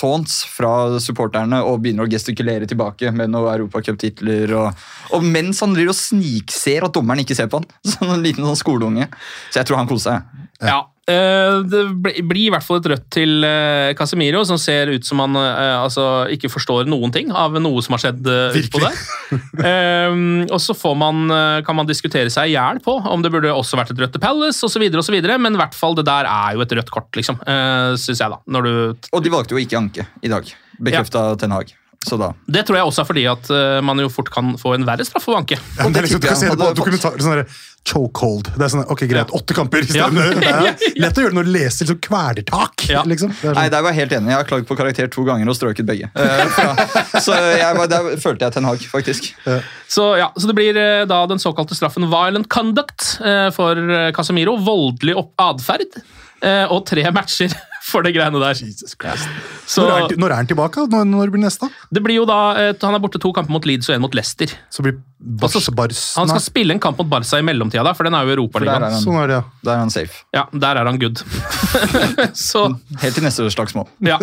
[0.00, 4.56] taunts fra supporterne og begynner å gestikulere tilbake med noen europacuptitler.
[4.58, 7.68] Og, og mens han driver og snikser at dommeren ikke ser på han.
[7.86, 9.06] Som en liten sånn skoleunge.
[9.50, 10.42] Så jeg tror han koser seg.
[10.64, 15.20] Ja, Det blir i hvert fall et rødt til eh, Casemiro, som ser ut som
[15.20, 19.04] han eh, altså, ikke forstår noen ting av noe som har skjedd eh, utpå der.
[19.64, 20.16] Eh,
[20.48, 23.52] og så får man, eh, kan man diskutere seg i hjel på om det burde
[23.52, 24.84] også vært et rødt til Palace osv.,
[25.44, 27.40] men i hvert fall det der er jo et rødt kort, liksom,
[28.00, 28.40] syns jeg, da.
[28.48, 28.74] Når du
[29.12, 30.52] Og de valgte jo ikke anke i dag.
[30.80, 31.74] Bekrefta Ten Hag.
[32.04, 34.74] Så da Det tror jeg også er fordi at eh, man jo fort kan få
[34.76, 36.72] en verre straff for Anke Ja, men det er liksom, du kan se det på
[36.80, 37.44] dokumentarer sånn
[37.88, 38.48] chokehold.
[38.56, 40.08] Det er sånn, ok, greit, åtte kamper i Ja.
[41.04, 42.86] lett å gjøre når du leser liksom kvelertak.
[42.90, 43.02] Ja.
[43.08, 43.32] Liksom.
[43.40, 44.32] Det er Nei, sånn, der var jeg helt enig.
[44.34, 46.10] Jeg har klagd på karakter to ganger og strøket begge.
[46.14, 46.58] Eh,
[47.24, 49.30] så jeg, der følte jeg Ten Hag, faktisk.
[49.90, 54.12] Så, ja, så det blir eh, da den såkalte straffen violent conduct eh, for Casamiro,
[54.16, 54.56] Casemiro.
[54.64, 56.00] Voldelig atferd.
[56.42, 57.52] eh, og tre matcher
[57.84, 58.56] for det greiene der.
[58.56, 59.28] Jesus Christ.
[59.68, 60.84] Så Når, er, han- når er han tilbake?
[60.88, 61.68] Når, når blir neste?
[61.92, 64.14] det blir jo da eh, Han er borte to kamper mot Leeds og én mot
[64.16, 64.52] Leicester.
[64.72, 67.94] Så blir Bars, Altså, bars Han skal spille en kamp mot Barca i mellomtida, da,
[67.96, 68.84] for den er jo der Europaligaen.
[68.90, 69.38] er Sånn er ja.
[69.64, 70.18] der er han safe.
[70.36, 71.22] Ja, der er han good.
[72.36, 72.64] så
[73.00, 73.88] Helt til neste slags mål.
[74.04, 74.18] Ja,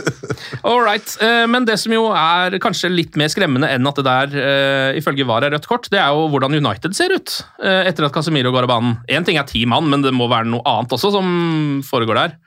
[0.63, 1.15] all right.
[1.21, 4.99] Eh, Men det som jo er kanskje litt mer skremmende enn at det der eh,
[5.01, 8.51] ifølge VAR er rødt kort, det er jo hvordan United ser ut etter at Casemiro
[8.53, 8.97] går av banen.
[9.09, 12.37] Én ting er ti mann, men det må være noe annet også som foregår der.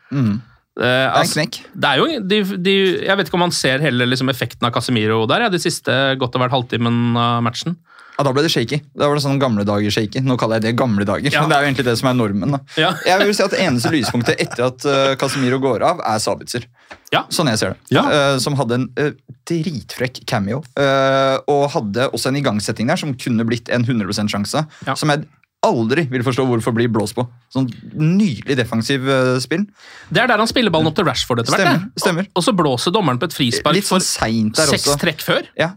[0.75, 1.61] Det er, en knekk.
[1.71, 2.73] Det er jo, de, de,
[3.07, 5.93] jeg vet ikke om man ser hele liksom, effekten av Casemiro der, ja, de siste
[6.19, 7.77] godt og vært halvtimen av matchen.
[8.15, 8.77] Ja, Da ble det shaky.
[8.95, 10.21] Da var det sånn gamle dager shaky.
[10.23, 11.33] Nå kaller jeg det gamle dager.
[11.35, 11.41] Ja.
[11.43, 12.53] Men det er jo egentlig det som er normen.
[12.55, 12.61] da.
[12.79, 12.93] Ja.
[13.07, 16.69] Jeg vil si at Det eneste lyspunktet etter at uh, Casemiro går av, er Sabitzer.
[17.11, 17.25] Ja.
[17.35, 17.97] Sånn jeg ser det.
[17.97, 18.05] Ja.
[18.07, 19.11] Uh, som hadde en uh,
[19.51, 20.63] dritfrekk cameo.
[20.79, 24.63] eh, og hadde også en igangsetting der som kunne blitt en 100 sjanse.
[24.87, 24.95] Ja.
[24.95, 25.27] Som jeg
[25.65, 27.25] aldri vil forstå hvorfor blir blåst på.
[27.53, 29.67] Sånn Nydelig defensiv eh, spill.
[30.11, 31.91] Det er der han spiller ballen opp til Rashford etter hvert.
[32.01, 32.29] Stemmer.
[32.31, 34.99] Og, og så blåser dommeren på et frispark Litt sånn for seks også.
[35.03, 35.47] trekk før.
[35.61, 35.75] Ja,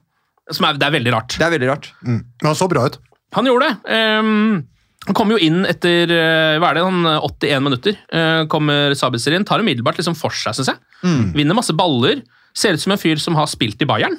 [0.52, 1.38] Som er, det er veldig rart.
[1.38, 1.92] Det er veldig rart.
[2.04, 2.22] Mm.
[2.24, 3.00] Men han så bra ut.
[3.36, 4.00] Han gjorde det.
[4.24, 4.66] Um,
[5.08, 6.86] han kom jo inn etter eh, hva er det,
[7.24, 8.00] 81 minutter.
[8.12, 10.82] Eh, kommer Sabitzer inn, tar umiddelbart liksom for seg, syns jeg.
[11.06, 11.22] Mm.
[11.38, 12.26] Vinner masse baller.
[12.58, 14.18] Ser ut som en fyr som har spilt i Bayern.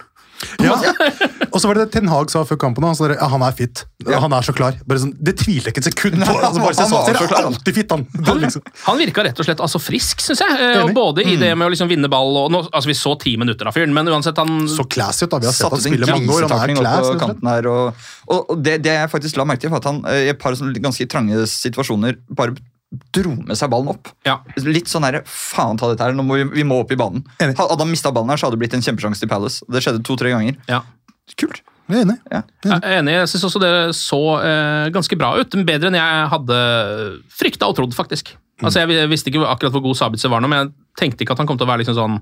[0.63, 0.75] Ja.
[1.53, 2.85] Og så var det Ten Hag sa før kampen.
[2.95, 3.83] Sa ja, han er fit.
[4.07, 4.21] Ja.
[4.23, 4.77] Han er så klar.
[4.89, 6.37] Bare sånn, det tviler jeg ikke et sekund på.
[6.49, 7.49] Altså, bare, han var han han.
[7.51, 8.05] alltid fit, han.
[8.29, 8.63] Han, liksom.
[8.85, 10.59] han virka rett og slett altså frisk, syns jeg.
[10.69, 13.15] Eh, Og både i det med å liksom vinne ball og nå, altså Vi så
[13.21, 15.33] ti minutter av fyren, men uansett han Så classy ut.
[15.35, 15.43] da.
[15.43, 16.49] Vi har sett han spille mange år.
[16.53, 17.13] Han er class.
[17.51, 17.71] her.
[17.73, 20.33] Og, og, og det, det jeg faktisk la merke til, var at han eh, i
[20.33, 22.55] et par ganske trange situasjoner bare
[23.13, 24.09] dro med seg ballen opp.
[24.25, 24.39] Ja.
[24.65, 27.25] Litt sånn herre Faen ta dette her, nå må vi, vi må opp i banen.
[27.41, 29.61] Hadde han mista ballen her, så hadde det blitt en kjempesjanse til Palace.
[29.69, 30.57] Det skjedde to-tre ganger.
[30.71, 30.83] ja.
[31.37, 31.59] Kult.
[31.89, 32.15] Jeg er enig.
[32.33, 32.39] Ja.
[32.65, 33.13] Jeg er enig.
[33.15, 35.55] Jeg syns også det så eh, ganske bra ut.
[35.69, 36.57] Bedre enn jeg hadde
[37.33, 38.33] frykta og trodd, faktisk.
[38.65, 41.43] Altså, Jeg visste ikke akkurat hvor god Sabitzer var nå, men jeg tenkte ikke at
[41.43, 42.19] han kom til å være liksom sånn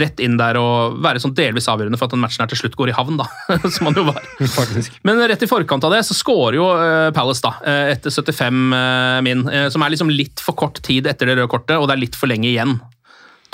[0.00, 2.78] rett inn der og være sånn delvis avgjørende for at den matchen her til slutt
[2.78, 3.28] går i havn, da.
[3.74, 4.24] Som han jo var.
[4.58, 4.98] Faktisk.
[5.06, 8.74] Men rett i forkant av det så scorer jo eh, Palace, da, eh, etter 75
[8.78, 11.96] eh, min, som er liksom litt for kort tid etter det røde kortet, og det
[11.96, 12.78] er litt for lenge igjen.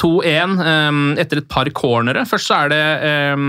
[0.00, 2.24] 2-1 eh, etter et par cornere.
[2.28, 3.46] Først så er det eh,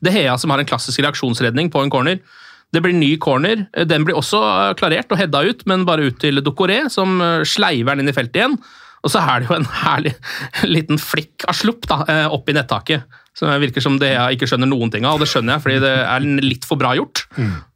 [0.00, 2.22] De Hea som har en klassisk reaksjonsredning på en corner.
[2.70, 3.66] Det blir ny corner.
[3.90, 4.38] Den blir også
[4.78, 8.38] klarert og hedda ut, men bare ut til Dokoré, som sleiver den inn i feltet
[8.38, 8.60] igjen.
[9.00, 10.12] Og så er det jo en herlig
[10.76, 13.06] liten flikk av slupp da, eh, opp i nettaket.
[13.40, 15.76] Som virker som det jeg ikke skjønner noen ting av, og det skjønner jeg, fordi
[15.84, 17.22] det er litt for bra gjort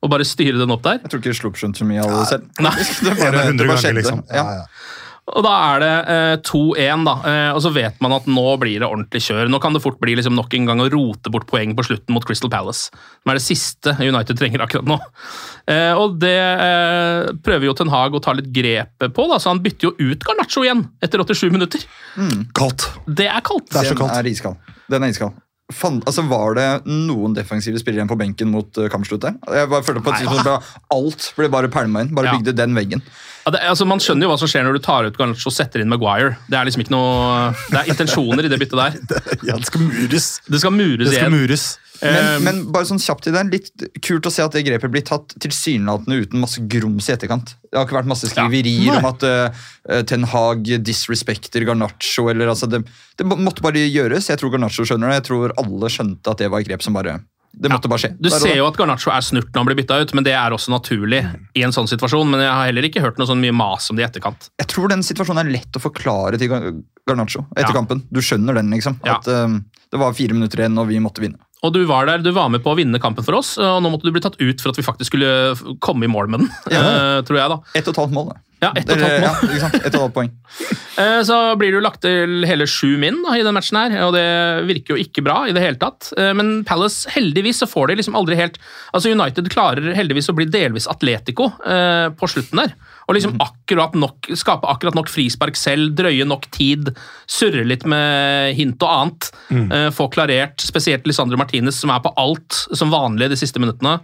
[0.04, 0.98] å bare styre den opp der.
[1.04, 2.50] Jeg tror ikke Slupp skjønte så mye av det selv.
[2.60, 2.74] Nei.
[3.06, 4.00] Det bare, det bare ganger, skjedde.
[4.02, 4.24] liksom.
[4.34, 4.42] Ja.
[4.42, 4.93] Ja, ja.
[5.24, 7.14] Og da er det eh, 2-1, da.
[7.30, 9.48] Eh, og så vet man at nå blir det ordentlig kjør.
[9.48, 12.12] Nå kan det fort bli liksom nok en gang å rote bort poeng på slutten
[12.12, 12.90] mot Crystal Palace.
[13.22, 14.98] Som er det siste United trenger akkurat nå.
[15.72, 19.54] Eh, og det eh, prøver jo Ten Hag å ta litt grep på, da, så
[19.54, 21.88] han bytter jo ut Garnaccio igjen etter 87 minutter.
[22.56, 22.90] Kaldt.
[23.08, 23.72] Det er kaldt.
[23.72, 24.76] Det er så Den er iskald.
[24.92, 25.40] Den er iskald.
[25.72, 29.38] Fan, altså Var det noen defensive spillere igjen på benken mot uh, kampslutt der?
[29.48, 32.10] Jeg bare følte på et tidspunkt Alt ble bare pælma inn.
[32.12, 32.34] Bare Ja.
[32.36, 33.00] bygde den veggen.
[33.44, 35.56] Ja, det, altså, man skjønner jo hva som skjer når du tar ut Garnaccio og
[35.56, 36.34] setter inn Maguire.
[36.48, 39.00] Det er liksom ikke noe Det er intensjoner i det byttet der.
[39.50, 40.28] Ja, det skal mures.
[40.48, 41.66] Det skal mures Det skal mures.
[41.74, 44.92] Men, Eh, men bare sånn kjapt i det, litt kult å se at det grepet
[44.92, 47.54] blir tatt tilsynelatende uten masse grums i etterkant.
[47.70, 49.62] Det har ikke vært masse skriverier ja, om at uh,
[50.08, 52.26] Ten Hag disrespekter Garnaccio.
[52.32, 52.82] eller altså det,
[53.18, 54.28] det måtte bare gjøres.
[54.30, 55.20] Jeg tror Garnaccio skjønner det.
[55.22, 57.20] Jeg tror alle skjønte at det var et grep som bare
[57.56, 58.10] Det måtte bare skje.
[58.18, 60.50] Du ser jo at Garnaccio er snurt når han blir bytta ut, men det er
[60.56, 61.20] også naturlig
[61.54, 62.28] i en sånn situasjon.
[62.30, 64.48] Men jeg har heller ikke hørt noe sånn mye mas om det i etterkant.
[64.60, 67.76] Jeg tror den situasjonen er lett å forklare til Garnaccio etter Ja.
[67.78, 68.02] kampen.
[68.10, 68.98] Du skjønner den, liksom.
[69.06, 69.18] Ja.
[69.20, 71.38] At um, det var fire minutter igjen, og vi måtte vinne.
[71.64, 73.92] Og du var der, du var med på å vinne kampen for oss, og nå
[73.92, 76.50] måtte du bli tatt ut for at vi faktisk skulle komme i mål med den.
[76.76, 77.60] eh, tror jeg da.
[77.72, 78.40] Ett og et halvt mål, da.
[78.64, 79.54] Ja, ett og et halvt mål.
[79.58, 79.68] Ja?
[79.68, 80.30] Ett og et halvt poeng.
[80.98, 84.14] uh, Så blir du lagt til hele sju min da, i den matchen her, og
[84.16, 84.26] det
[84.68, 86.12] virker jo ikke bra i det hele tatt.
[86.18, 88.60] Uh, Men Palace, heldigvis, så får de liksom aldri helt
[88.94, 92.74] Altså United klarer heldigvis å bli delvis Atletico på slutten der.
[93.04, 96.88] Og liksom akkurat nok, skape akkurat nok frispark selv, drøye nok tid,
[97.28, 99.30] surre litt med hint og annet.
[99.52, 103.98] eh, Få klarert spesielt Lisandro Martinez, som er på alt som vanlig de siste minuttene.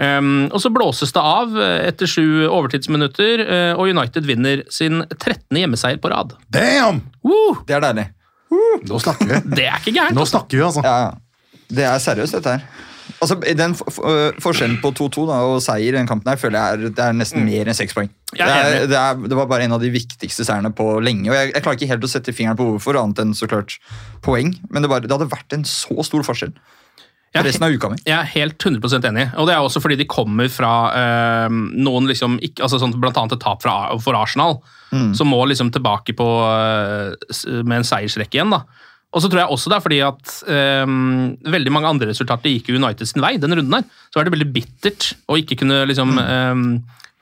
[0.00, 5.02] Um, og så blåses det av eh, etter sju overtidsminutter, uh, og United vinner sin
[5.18, 5.58] 13.
[5.58, 6.36] hjemmeseier på rad.
[6.54, 7.02] Damn!
[7.26, 7.58] Woo!
[7.66, 8.06] Det er deilig.
[8.86, 9.40] Nå snakker vi.
[9.58, 10.14] Det er ikke gærent.
[10.16, 10.38] Nå altså.
[10.38, 10.86] snakker vi, altså.
[10.86, 11.66] Ja, ja.
[11.70, 12.86] Det er seriøst, dette her.
[13.20, 16.72] Altså, Den øh, Forskjellen på 2-2 da, og seier i den kampen her føler jeg
[16.72, 18.08] er, det er nesten mer enn seks poeng.
[18.32, 21.28] Det, er det, er, det var bare en av de viktigste seierne på lenge.
[21.28, 23.76] og Jeg, jeg klarer ikke helt å sette fingeren på hvorfor, annet enn så klart
[24.24, 24.54] poeng.
[24.70, 26.54] Men det, bare, det hadde vært en så stor forskjell
[27.30, 27.46] Jeg er.
[28.08, 32.08] Jeg er helt 100% enig, og det er også fordi de kommer fra øh, noen
[32.10, 34.62] liksom ikke, altså sånn, Blant annet et tap fra, for Arsenal,
[35.14, 37.12] som må liksom tilbake på, øh,
[37.62, 38.50] med en seiersrekke igjen.
[38.56, 38.64] da.
[39.10, 40.34] Og så tror jeg også det er fordi at
[40.86, 43.86] um, veldig mange andre resultater gikk United sin vei den runden her.
[44.12, 46.66] Så er det veldig bittert å ikke kunne liksom um,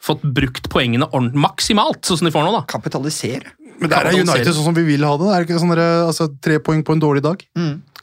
[0.04, 2.52] fått brukt poengene maksimalt, sånn som de får nå.
[2.58, 2.66] da.
[2.68, 3.54] Kapitalisere.
[3.78, 5.28] Men der er United sånn som vi vil ha det.
[5.32, 7.42] Er det ikke sånn der, altså, Tre poeng på en dårlig dag.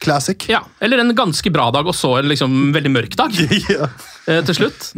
[0.01, 0.47] Classic.
[0.51, 3.35] Ja, Eller en ganske bra dag og så en liksom veldig mørk dag
[3.75, 3.89] ja.
[4.27, 4.91] eh, til slutt.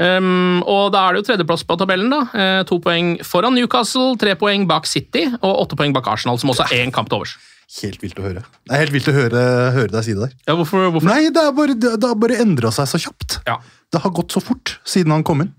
[0.00, 2.12] Um, og da er det jo tredjeplass på tabellen.
[2.12, 2.22] da.
[2.32, 6.52] Eh, to poeng foran Newcastle, tre poeng bak City og åtte poeng bak Arsenal, som
[6.52, 7.36] også har én kamp til overs.
[7.70, 8.42] Helt vilt å høre.
[8.66, 9.42] Det er helt vilt å høre,
[9.76, 10.32] høre deg si det der.
[10.48, 11.06] Ja, hvorfor, hvorfor?
[11.06, 13.38] Nei, det har bare, det, det har bare endra seg så kjapt.
[13.46, 13.60] Ja.
[13.94, 15.52] Det har gått så fort siden han kom inn.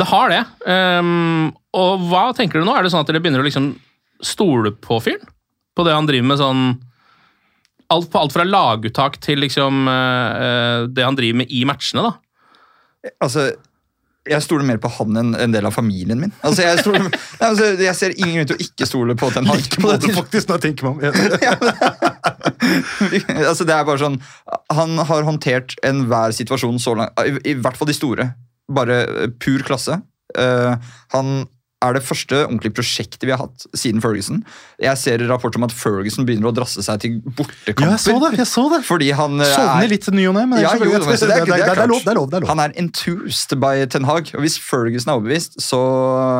[0.00, 0.40] Det har det.
[0.66, 2.74] Um, og hva tenker du nå?
[2.74, 3.72] Er det sånn at dere begynner å liksom
[4.26, 5.30] stole på fyren?
[5.76, 6.62] På det han driver med sånn
[7.90, 13.10] Alt, på alt fra laguttak til liksom uh, det han driver med i matchene, da.
[13.18, 13.48] Altså,
[14.28, 16.32] jeg stoler mer på han enn en del av familien min.
[16.44, 17.06] Altså, jeg, stoler,
[17.46, 19.62] altså, jeg ser ingen grunn til å ikke stole på Ten Hag.
[19.62, 21.06] Like måte, faktisk, når jeg tenker meg om.
[23.48, 24.18] altså, det er bare sånn
[24.76, 28.28] Han har håndtert enhver situasjon så langt, i, i hvert fall de store.
[28.70, 29.96] Bare eh, pur klasse.
[30.36, 30.76] Uh,
[31.16, 31.40] han
[31.80, 34.42] er det første ordentlige prosjektet vi har hatt siden Ferguson.
[34.82, 37.86] Jeg ser rapporter om at Ferguson begynner å drasse seg til bortekamper.
[37.86, 38.80] Ja, jeg så det, jeg så det.
[38.84, 41.38] Fordi han eh, Sovner er litt ny og ne, men ja, jo, det, er, det,
[41.38, 42.04] er, det er lov.
[42.04, 42.52] det er lov, det er lov.
[42.52, 44.28] Han er enthused by Ten Hag.
[44.36, 45.80] Og hvis Ferguson er overbevist, så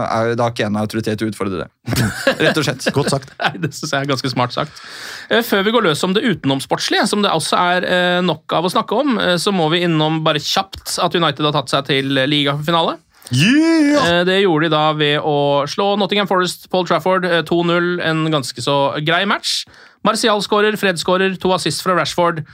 [0.04, 1.68] er det ikke en autoritet til å utfordre det.
[2.44, 2.90] Rett og slett.
[3.00, 3.32] Godt sagt.
[3.40, 4.84] Nei, Det synes jeg er ganske smart sagt.
[5.32, 8.68] Eh, Før vi går løs om det utenomsportslige, som det også er eh, nok av
[8.68, 12.12] å snakke om, så må vi innom bare kjapt at United har tatt seg til
[12.28, 12.98] ligafinale.
[13.32, 14.00] Yeah!
[14.20, 15.34] Eh, Det gjorde de da ved å
[15.70, 18.00] slå Nottingham Forest, Paul Trafford, eh, 2-0.
[18.02, 19.64] En ganske så grei match.
[20.04, 22.44] Martial skårer, Fred skårer, to assist fra Rashford.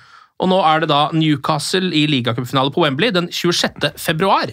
[0.41, 3.93] Og nå er det da Newcastle i ligacupfinale på Wembley den 26.
[3.97, 4.53] februar.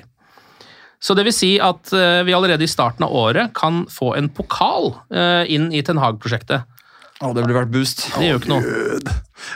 [1.03, 4.29] Så det vil si at eh, vi allerede i starten av året kan få en
[4.31, 4.93] pokal
[5.51, 6.63] inn i Ten Hag-prosjektet.
[7.23, 8.05] Å, det burde vært boost.
[8.15, 9.11] Det gjør ikke noe.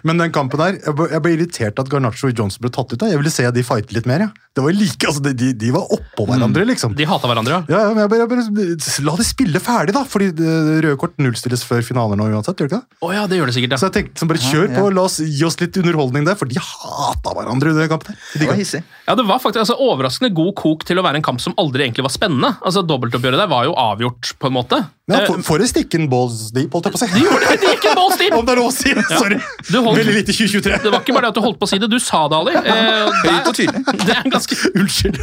[0.07, 2.93] Men den kampen der, jeg ble, jeg ble irritert at Garnaccio og Johnson ble tatt
[2.93, 2.99] ut.
[2.99, 3.11] da.
[3.11, 4.27] Jeg ville se de fighte litt mer.
[4.27, 4.47] Ja.
[4.57, 6.95] Det var like, altså, de, de, var oppå hverandre, liksom.
[6.97, 7.61] De hata hverandre, ja.
[7.69, 10.01] Ja, ja, men jeg bare, jeg bare, La de spille ferdig, da!
[10.09, 12.57] Fordi eh, røde kort nullstilles før finaler nå uansett.
[12.57, 12.97] gjør det ikke det?
[13.05, 15.19] Oh, ja, det gjør det sikkert, Så jeg tenkte liksom, bare kjør på, la oss
[15.21, 18.17] gi oss litt underholdning der, for de hata hverandre under den kampen.
[18.33, 18.81] De Det var hissig.
[19.05, 21.85] Ja, Det var faktisk altså, overraskende god kok til å være en kamp som aldri
[21.85, 22.55] egentlig var spennende.
[22.65, 24.81] Altså, Dobbeltoppgjøret der var jo avgjort, på en måte.
[25.07, 27.07] Ja, For, for, for en balls deep, holdt jeg på å si.
[27.13, 27.59] De gjorde det!
[27.61, 28.33] De gikk en balls deep!
[28.41, 28.91] Om det er lov å si!
[29.07, 29.37] Sorry.
[29.69, 30.79] Du holdt- Veldig lite 2023.
[30.83, 32.37] Det var ikke bare det at du holdt på å si det, du sa det,
[32.41, 32.53] Ali.
[32.55, 33.81] Eh, Høyt og tydelig.
[34.07, 35.17] det, er ganske, Unnskyld.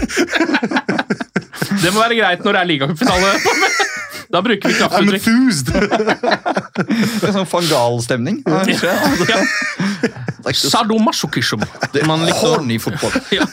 [1.84, 3.34] det må være greit når det er ligacupfinale.
[4.34, 5.26] Da bruker vi I'm kraftuttrykk.
[5.30, 5.68] enthused.
[7.22, 8.40] Det er sånn fangalstemning.
[8.44, 9.38] Ja.
[10.52, 11.62] Sadomasochism.
[12.08, 13.14] Man likte Horny fotball.
[13.32, 13.46] Ja.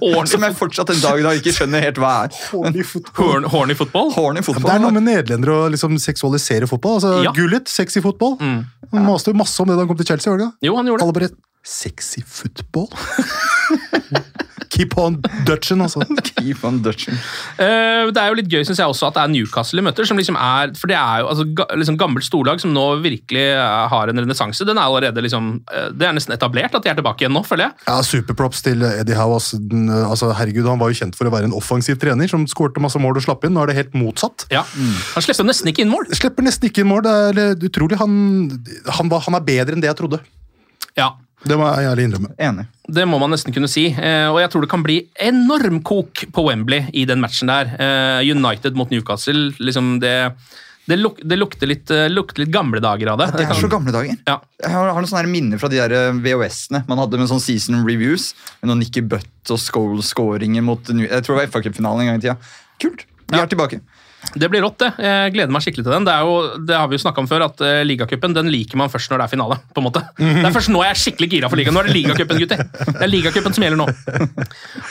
[0.00, 2.38] Horny, Som jeg fortsatt en dag i dag ikke skjønner helt hva er.
[2.52, 3.24] Horny fotball.
[3.24, 4.12] horn, horny fotball.
[4.14, 7.00] Horny Det er noe med nederlendere å liksom seksualisere fotball.
[7.00, 7.32] altså Ja.
[7.36, 8.38] Gullit, sexy fotball.
[8.40, 10.30] Han maste masse om det da han kom til Chelsea.
[10.32, 10.50] var det?
[10.62, 11.08] Jo, han gjorde det.
[11.08, 11.30] Alle bare
[11.64, 12.88] Sexy football?
[14.74, 16.02] Keep on Dutchen, altså.
[16.40, 17.18] Keep on Dutchen.
[17.58, 20.06] Uh, Det er jo litt gøy synes jeg også at det er Newcastle de møter,
[20.08, 23.44] som liksom er, for det er jo altså, ga, liksom gammelt storlag som nå virkelig
[23.54, 24.66] eh, har en renessanse.
[24.66, 27.44] Den er allerede liksom, eh, Det er nesten etablert at de er tilbake igjen nå,
[27.46, 27.86] føler jeg.
[27.88, 29.38] Ja, Superprops til Eddie Howe.
[29.38, 32.46] Altså, den, altså, herregud, Han var jo kjent for å være en offensiv trener som
[32.50, 33.54] skårte masse mål og slapp inn.
[33.56, 34.46] Nå er det helt motsatt.
[34.54, 34.64] Ja.
[35.14, 36.08] Han slipper nesten ikke inn mål.
[36.14, 37.04] Slipper nesten ikke inn mål.
[37.06, 37.98] Det er eh, utrolig.
[38.00, 38.16] Han,
[38.98, 40.22] han, han er bedre enn det jeg trodde.
[40.98, 41.12] Ja,
[41.44, 42.30] Det må jeg ærlig innrømme.
[42.40, 42.66] Enig.
[42.88, 43.86] Det må man nesten kunne si.
[43.92, 47.70] Eh, og jeg tror det kan bli enorm kok på Wembley i den matchen der.
[47.76, 49.50] Eh, United mot Newcastle.
[49.60, 50.32] liksom det,
[50.88, 53.30] det, luk, det lukter, litt, eh, lukter litt gamle dager av det.
[53.36, 54.16] Det er så gamle dager.
[54.28, 54.38] Ja.
[54.64, 57.84] Jeg har, har noen sånne minner fra de der VHS-ene man hadde med sånn season
[57.88, 58.32] reviews.
[58.62, 62.24] Med noen Nicky Butt og Scholes-skåringer mot Jeg tror det var FA-cupfinalen en gang i
[62.24, 62.38] tida.
[62.80, 63.04] Kult.
[63.28, 63.44] Vi Ja.
[63.44, 63.80] er tilbake.
[64.34, 64.90] Det blir rått, det.
[65.04, 66.06] Jeg gleder meg skikkelig til den.
[66.08, 68.78] Det, er jo, det har vi jo snakka om før, at uh, ligacupen den liker
[68.80, 69.58] man først når det er finale.
[69.74, 70.02] på en måte.
[70.18, 71.76] Det er først nå jeg er skikkelig gira for ligaen.
[71.76, 72.64] Nå er det ligacupen, gutter.
[72.64, 73.86] Det er ligacupen som gjelder nå.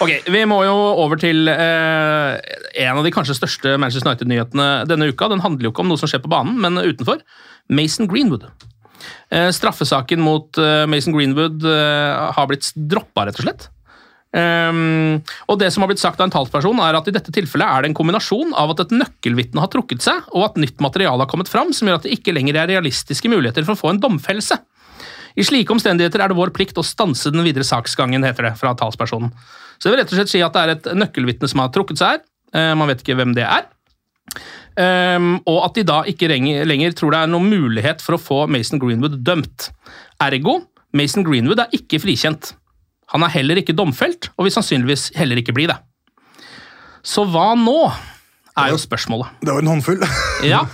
[0.04, 2.40] Ok, Vi må jo over til uh,
[2.86, 5.32] en av de kanskje største Manchester United-nyhetene denne uka.
[5.34, 7.24] Den handler jo ikke om noe som skjer på banen, men utenfor.
[7.74, 8.48] Mason Greenwood.
[9.34, 13.70] Uh, straffesaken mot Mason Greenwood har blitt droppa, rett og slett.
[14.34, 17.70] Um, og det som har blitt sagt av en talsperson er at I dette tilfellet
[17.70, 21.22] er det en kombinasjon av at et nøkkelvitne har trukket seg, og at nytt materiale
[21.22, 23.92] har kommet fram som gjør at det ikke lenger er realistiske muligheter for å få
[23.94, 24.58] en domfellelse.
[25.38, 28.74] I slike omstendigheter er det vår plikt å stanse den videre saksgangen, heter det fra
[28.78, 29.30] talspersonen.
[29.78, 32.02] Så det vil rett og slett si at det er et nøkkelvitne som har trukket
[32.02, 32.26] seg her.
[32.58, 33.70] uh, man vet ikke hvem det er.
[34.74, 38.40] Um, og at de da ikke lenger, tror det er noen mulighet for å få
[38.50, 39.70] Mason Greenwood dømt.
[40.22, 40.64] Ergo,
[40.98, 42.56] Mason Greenwood er ikke frikjent.
[43.14, 45.78] Han er heller ikke domfelt, og vil sannsynligvis heller ikke bli det.
[47.06, 47.78] Så hva nå,
[48.58, 49.42] er jo spørsmålet.
[49.42, 50.04] Det var en håndfull.
[50.54, 50.66] Ja,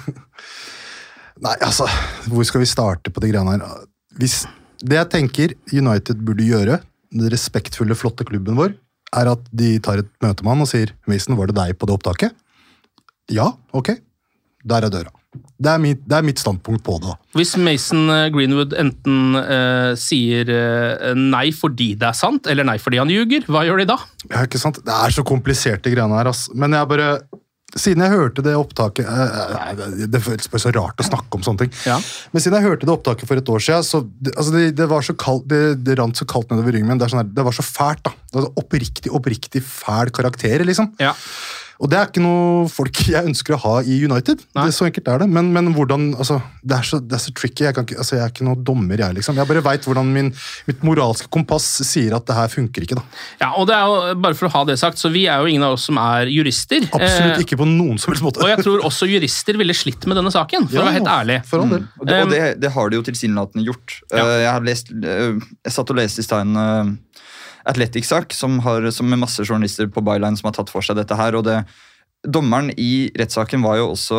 [1.40, 1.86] Nei, altså,
[2.28, 3.84] hvor skal vi starte på de greiene her?
[4.20, 4.42] Hvis
[4.84, 6.82] det jeg tenker United burde gjøre,
[7.16, 8.74] den respektfulle, flotte klubben vår,
[9.16, 11.88] er at de tar et møte med han og sier Mason, var det deg på
[11.88, 12.36] det opptaket?
[13.32, 13.94] Ja, ok.
[14.68, 15.14] Der er døra.
[15.60, 17.14] Det er, mitt, det er mitt standpunkt på det.
[17.38, 22.80] Hvis Mason eh, Greenwood enten eh, sier eh, nei fordi det er sant, eller nei
[22.82, 24.00] fordi han ljuger, hva gjør de da?
[24.32, 24.80] Ja, ikke sant?
[24.86, 26.48] Det er så kompliserte greiene her, ass.
[26.56, 27.12] Men jeg bare
[27.78, 31.44] Siden jeg hørte det opptaket eh, nei, det, føles bare så rart å snakke om
[31.46, 31.76] sånne ting.
[31.86, 32.00] Ja.
[32.34, 35.06] Men siden jeg hørte det opptaket for et år siden, så altså det, det var
[35.06, 36.98] så kaldt, det, det rant så kaldt nedover ryggen min.
[36.98, 38.16] Det, sånn det var så fælt, da.
[38.32, 40.96] Det var oppriktig, oppriktig fæl karakter, liksom.
[40.98, 41.14] Ja.
[41.80, 44.44] Og det er ikke noe folk jeg ønsker å ha i United.
[44.58, 44.68] Nei.
[44.68, 45.30] Det, så enkelt er det.
[45.32, 47.66] Men, men hvordan altså, det, er så, det er så tricky.
[47.68, 49.18] Jeg, kan ikke, altså, jeg er ikke noen dommer, jeg.
[49.20, 49.40] liksom.
[49.40, 50.32] Jeg bare veit hvordan min,
[50.70, 53.00] mitt moralske kompass sier at det her funker ikke.
[53.00, 53.06] da.
[53.42, 55.50] Ja, og det er jo, bare for å ha det sagt, så Vi er jo
[55.50, 56.86] ingen av oss som er jurister.
[56.90, 58.42] Absolutt Eh, ikke på noen som helst måte.
[58.44, 61.40] Og jeg tror også jurister ville slitt med denne saken, for å være helt ærlig.
[61.48, 61.88] For del.
[62.00, 63.94] Og det, Um, og det, det har de jo tilsynelatende gjort.
[64.12, 64.24] Ja.
[64.24, 66.44] Eh, jeg, har lest, eh, jeg satt og leste i stad
[67.66, 70.96] en Athletic-sak som, har- som med masse journalister på byline som har tatt for seg
[71.00, 71.36] dette her.
[71.36, 71.64] og det
[72.28, 74.18] Dommeren i rettssaken var jo også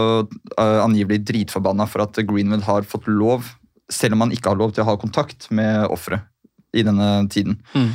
[0.57, 3.45] uh, angivelig dritforbanna for at Greenwood har fått lov,
[3.93, 6.25] selv om han ikke har lov til å ha kontakt med offeret
[6.73, 7.59] i denne tiden.
[7.75, 7.91] Mm.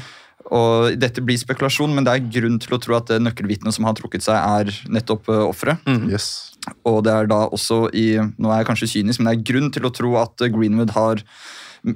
[0.54, 3.88] Og Dette blir spekulasjon, men det er grunn til å tro at det nøkkelvitnet som
[3.90, 5.82] har trukket seg, er nettopp uh, offeret.
[6.06, 6.52] Yes.
[6.86, 9.72] Og det er da også i Nå er jeg kanskje kynisk, men det er grunn
[9.74, 11.26] til å tro at Greenwood har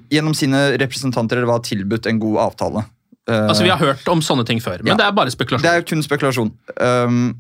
[0.10, 2.84] gjennom sine representanter eller hva tilbudt en god avtale.
[3.30, 4.98] Eh, Altså, Vi har hørt om sånne ting før, men Ja.
[4.98, 5.62] det er bare spekulasjon.
[5.62, 6.52] Det er kun spekulasjon.
[6.82, 7.36] Um,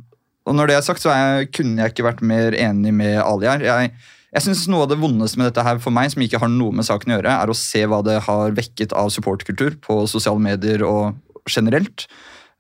[0.45, 3.47] og når det er sagt, så jeg, kunne jeg ikke vært mer enig med Ali
[3.49, 3.59] her.
[3.59, 3.91] Jeg,
[4.33, 6.71] jeg synes Noe av det vondeste med dette her for meg, som ikke har noe
[6.71, 10.39] med saken å gjøre, er å se hva det har vekket av supportkultur på sosiale
[10.39, 11.15] medier og
[11.49, 12.07] generelt.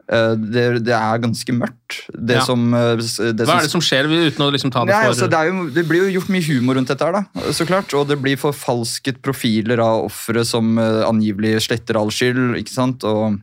[0.09, 1.99] Eh, det, det er ganske mørkt.
[2.09, 2.45] Det Ja.
[2.45, 5.13] som, eh, det Hva er det som skjer, uten å liksom ta det Nei, for
[5.13, 7.93] altså, det, jo, det blir jo gjort mye humor rundt dette, her da, så klart.
[7.93, 12.57] Og det blir forfalsket profiler av ofre som eh, angivelig sletter all skyld.
[12.57, 13.05] ikke sant?
[13.05, 13.37] Og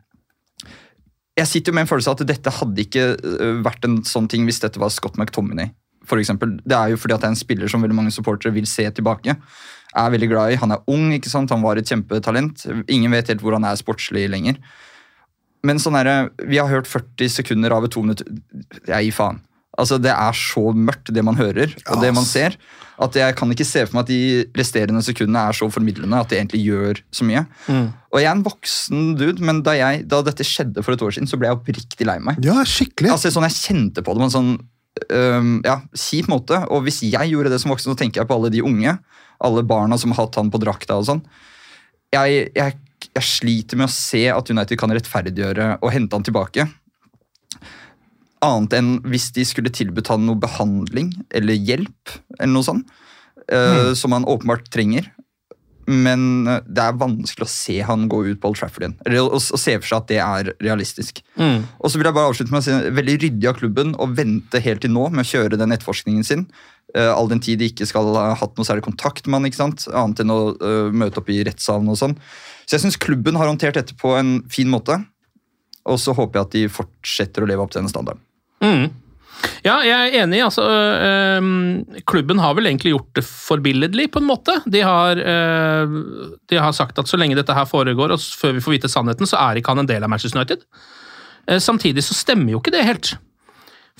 [1.36, 3.06] jeg sitter jo med en følelse av at dette hadde ikke
[3.62, 5.70] vært en sånn ting hvis dette var Scott McTominay.
[6.06, 6.56] For eksempel.
[6.64, 8.88] det er jo fordi at det er en spiller som veldig mange supportere vil se
[8.94, 9.36] tilbake.
[9.96, 10.58] Er veldig glad i.
[10.62, 11.50] Han er ung, ikke sant?
[11.50, 12.66] han var et kjempetalent.
[12.88, 14.58] Ingen vet helt hvor han er sportslig lenger.
[15.66, 18.28] Men sånn her, vi har hørt 40 sekunder av et to minutter
[18.86, 19.42] Jeg gir faen.
[19.76, 22.54] Altså, Det er så mørkt, det man hører og det man ser,
[22.96, 24.20] at jeg kan ikke se for meg at de
[24.56, 27.42] resterende sekundene er så formidlende at det egentlig gjør så mye.
[28.08, 31.12] Og jeg er en voksen dude, men da, jeg, da dette skjedde for et år
[31.12, 32.40] siden, så ble jeg oppriktig lei meg.
[32.46, 33.12] Ja, skikkelig.
[33.12, 34.54] Altså, sånn Jeg kjente på det på en sånn
[35.12, 36.62] um, ja, kjip måte.
[36.72, 38.96] Og hvis jeg gjorde det som voksen, så tenker jeg på alle de unge.
[39.44, 41.22] Alle barna som har hatt han på drakta og sånn.
[42.14, 46.66] Jeg, jeg, jeg sliter med å se at United kan rettferdiggjøre og hente han tilbake.
[48.44, 52.90] Annet enn hvis de skulle tilbudt han noe behandling eller hjelp, eller noe sånt.
[53.52, 55.08] øh, Som han åpenbart trenger.
[55.86, 58.96] Men øh, det er vanskelig å se han gå ut på Old Trafford igjen.
[59.22, 61.22] Å, å se for seg at det er realistisk.
[61.38, 61.62] Mm.
[61.78, 64.62] Og så vil jeg bare avslutte med å si veldig ryddig av klubben å vente
[64.62, 66.46] helt til nå med å kjøre den etterforskningen sin.
[66.96, 69.62] Uh, all den tid de ikke skal ha hatt noe særlig kontakt med han, ikke
[69.62, 69.86] sant?
[69.90, 72.18] annet enn å uh, møte opp i rettssalen og sånn.
[72.66, 74.98] Så jeg syns klubben har håndtert dette på en fin måte.
[75.86, 78.22] Og så håper jeg at de fortsetter å leve opp til denne standarden.
[78.64, 78.88] Mm.
[79.66, 80.40] Ja, jeg er enig.
[80.42, 81.48] altså øh,
[82.08, 84.58] Klubben har vel egentlig gjort det forbilledlig, på en måte.
[84.66, 85.96] De har, øh,
[86.50, 89.28] de har sagt at så lenge dette her foregår, og før vi får vite sannheten,
[89.28, 90.64] så er ikke han en del av Manchester United.
[91.46, 93.14] Eh, Samtidig så stemmer jo ikke det helt.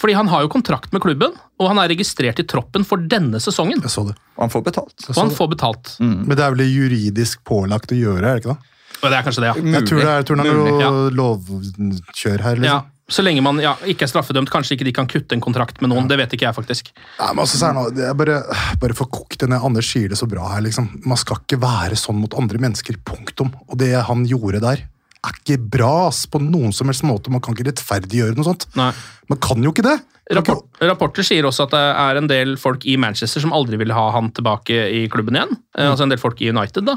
[0.01, 3.41] Fordi han har jo kontrakt med klubben, og han er registrert i troppen for denne
[3.41, 3.81] sesongen.
[3.81, 4.17] Jeg så det.
[4.37, 4.97] Og han får betalt.
[5.09, 5.95] Og han får betalt.
[6.03, 8.75] Men det er vel juridisk pålagt å gjøre, er det ikke det?
[8.97, 9.65] Og det er kanskje det, ja.
[9.77, 12.61] Jeg tror det er, tror det er Mulig, noe lovkjør her.
[12.61, 12.77] ja.
[12.77, 12.93] liksom.
[13.07, 15.93] Så lenge man ja, ikke er straffedømt, kanskje ikke de kan kutte en kontrakt med
[15.93, 16.09] noen.
[16.11, 16.89] Det vet ikke jeg, faktisk.
[17.21, 18.41] Nei, men altså, så er det er bare,
[18.83, 19.63] bare for kokt det ned.
[19.63, 20.65] Anders sier det så bra her.
[20.67, 20.89] liksom.
[21.07, 22.99] Man skal ikke være sånn mot andre mennesker.
[23.07, 23.53] Punktum.
[23.71, 24.83] Og det han gjorde der,
[25.29, 27.33] er ikke bra ass, på noen som helst måte.
[27.33, 28.69] Man kan ikke rettferdiggjøre noe sånt.
[28.79, 28.93] Nei.
[29.31, 29.99] Man kan jo ikke det.
[30.37, 33.95] Rapport, rapporter sier også at det er en del folk i Manchester som aldri vil
[33.95, 35.55] ha han tilbake i klubben igjen.
[35.77, 35.85] Mm.
[35.93, 36.97] Altså en del folk i United, da.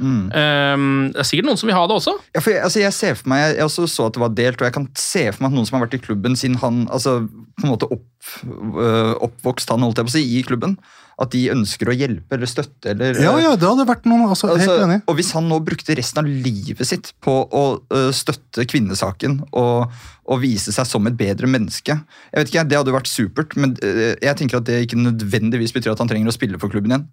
[0.00, 2.16] Eh, det er sikkert noen som vil ha det også.
[2.34, 4.34] Ja, for jeg, altså jeg ser for meg, jeg, jeg også så at det var
[4.38, 6.58] delt, og jeg kan se for meg at noen som har vært i klubben siden
[6.62, 7.20] han altså
[7.60, 8.08] på en måte opp,
[8.46, 10.78] øh, oppvokst han holdt jeg på å si, i klubben,
[11.20, 12.94] at de ønsker å hjelpe eller støtte.
[12.94, 13.18] eller...
[13.20, 14.98] Ja, ja, det hadde vært noen altså, Altså, Helt enig.
[15.04, 19.92] og hvis han nå brukte resten av livet sitt på å uh, støtte kvinnesaken og,
[20.24, 23.76] og vise seg som et bedre menneske jeg vet ikke, Det hadde vært supert, men
[23.84, 26.94] uh, jeg tenker at det ikke nødvendigvis betyr at han trenger å spille for klubben
[26.94, 27.06] igjen.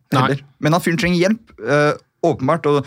[0.64, 1.94] Men han fyren trenger hjelp, øh,
[2.26, 2.66] åpenbart.
[2.66, 2.86] og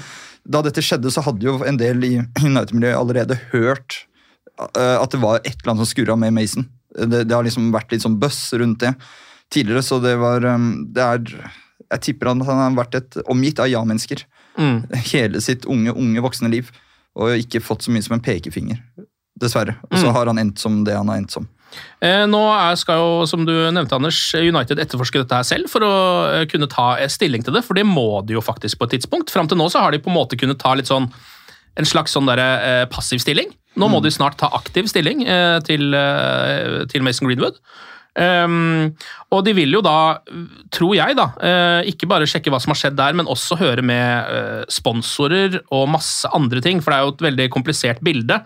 [0.49, 4.05] Da dette skjedde, så hadde jo en del i United-miljøet allerede hørt
[4.61, 6.67] øh, at det var et eller annet som skurra med Mason.
[6.97, 8.95] Det, det har liksom vært litt sånn buzz rundt det
[9.55, 11.51] tidligere, så det var øh, det er,
[11.91, 14.27] Jeg tipper han, han har vært et, omgitt av ja-mennesker
[14.59, 14.83] Mm.
[15.13, 16.69] hele sitt unge, unge voksne liv
[17.17, 18.81] og ikke fått så mye som en pekefinger.
[19.41, 19.77] Dessverre.
[19.89, 20.15] Og så Mm.
[20.17, 21.47] har han endt som det han har endt som.
[22.01, 22.41] Eh, Nå
[22.81, 25.93] skal jo, som du nevnte, Anders, United etterforske dette her selv for å
[26.31, 28.97] eh, kunne ta eh, stilling til det, for det må de jo faktisk på et
[28.99, 29.33] tidspunkt.
[29.33, 31.11] Fram til nå så har de på en måte kunnet ta litt sånn
[31.79, 32.41] en slags sånn der,
[32.91, 33.53] passiv stilling.
[33.79, 35.23] Nå må de snart ta aktiv stilling
[35.65, 35.95] til,
[36.91, 37.61] til Mason Greenwood.
[38.19, 38.91] Um,
[39.31, 40.19] og de vil jo da,
[40.75, 43.85] tror jeg, da, uh, ikke bare sjekke hva som har skjedd der, men også høre
[43.87, 48.41] med uh, sponsorer og masse andre ting, for det er jo et veldig komplisert bilde.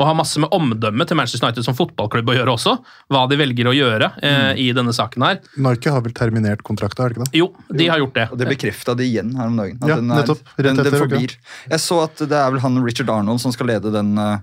[0.00, 2.72] Og har masse med omdømmet til Manchester United som fotballklubb å gjøre også.
[3.12, 5.40] Hva de velger å gjøre eh, i denne saken her.
[5.60, 7.36] Narke har vel terminert kontrakta, er det ikke det?
[7.36, 8.28] Jo, de har gjort det.
[8.32, 9.76] Og det bekrefta de igjen her om dagen.
[9.82, 10.40] At Ja, den, er, nettopp.
[10.56, 11.36] Rett den, den forblir.
[11.68, 14.38] Jeg så at det er vel han Richard Arnold som skal lede den uh,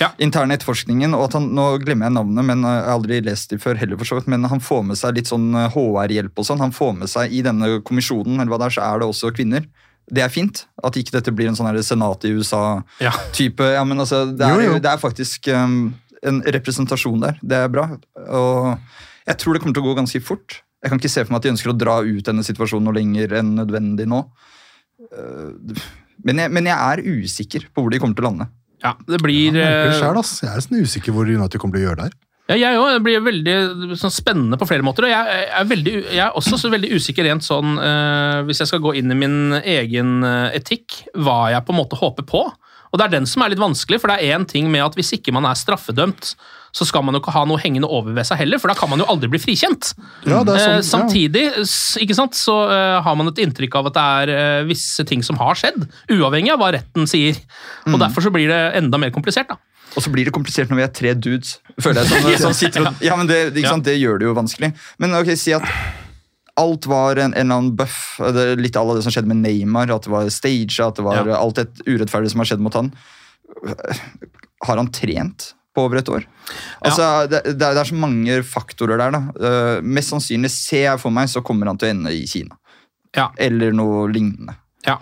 [0.00, 0.10] Ja.
[0.20, 1.16] interne etterforskningen.
[1.16, 3.80] og at han, Nå glemmer jeg navnet, men eh, jeg har aldri lest det før
[3.80, 6.60] heller, for så vidt, men han får med seg litt sånn eh, HR-hjelp og sånn.
[6.60, 9.32] Han får med seg I denne kommisjonen eller hva det er, så er det også
[9.36, 9.64] kvinner.
[10.10, 10.64] Det er fint.
[10.82, 13.66] At ikke dette blir en sånn senat i USA-type.
[13.70, 13.78] Ja.
[13.80, 14.80] Ja, men altså, det, er, Jo, jo.
[14.82, 15.94] det er faktisk um,
[16.26, 17.38] en representasjon der.
[17.42, 17.86] Det er bra.
[18.26, 18.74] Og
[19.30, 20.60] jeg tror det kommer til å gå ganske fort.
[20.80, 22.96] Jeg kan ikke se for meg at de ønsker å dra ut denne situasjonen noe
[22.96, 24.24] lenger enn nødvendig nå.
[25.10, 25.84] Uh,
[26.20, 28.46] Men jeg, men jeg er usikker på hvor de kommer til å lande.
[28.84, 30.20] Ja, det blir Ja, det eh, selv.
[30.42, 32.18] Jeg er nesten usikker hvor United kommer til å gjøre det her.
[32.50, 32.88] Ja, jeg òg.
[32.96, 35.06] Det blir veldig sånn, spennende på flere måter.
[35.06, 38.72] Og jeg er, veldig, jeg er også så veldig usikker rent sånn uh, Hvis jeg
[38.72, 42.42] skal gå inn i min egen eh, etikk, hva jeg på en måte håper på.
[42.90, 44.96] Og det er den som er litt vanskelig, for det er én ting med at
[44.98, 46.32] hvis ikke man er straffedømt,
[46.74, 48.90] så skal man jo ikke ha noe hengende over ved seg heller, for da kan
[48.90, 49.92] man jo aldri bli frikjent.
[50.26, 50.86] Ja, det er sånn, ja.
[50.86, 51.44] samtidig
[52.02, 55.22] ikke sant, så eh, har man et inntrykk av at det er eh, visse ting
[55.26, 57.38] som har skjedd, uavhengig av hva retten sier.
[57.90, 59.50] Og Derfor så blir det enda mer komplisert.
[59.50, 59.58] da.
[59.96, 61.56] Og så blir det komplisert når vi er tre dudes.
[61.82, 64.72] føler jeg som, som sitter og, ja, men det, sant, det gjør det jo vanskelig.
[65.02, 65.66] Men ok, si at
[66.60, 68.18] alt var en, en eller annen buff.
[68.60, 69.90] Litt à la det som skjedde med Neymar.
[69.94, 71.38] At det var stage, at det var Ja.
[71.40, 72.92] alt et urettferdig som har skjedd mot han.
[74.66, 76.26] Har han trent på over et år?
[76.84, 79.14] Altså, det, det, er, det er så mange faktorer der.
[79.14, 79.20] da.
[79.40, 82.58] Uh, mest sannsynlig ser jeg for meg så kommer han til å ende i Kina.
[83.16, 83.30] Ja.
[83.40, 84.54] Eller noe lignende.
[84.86, 84.98] Ja.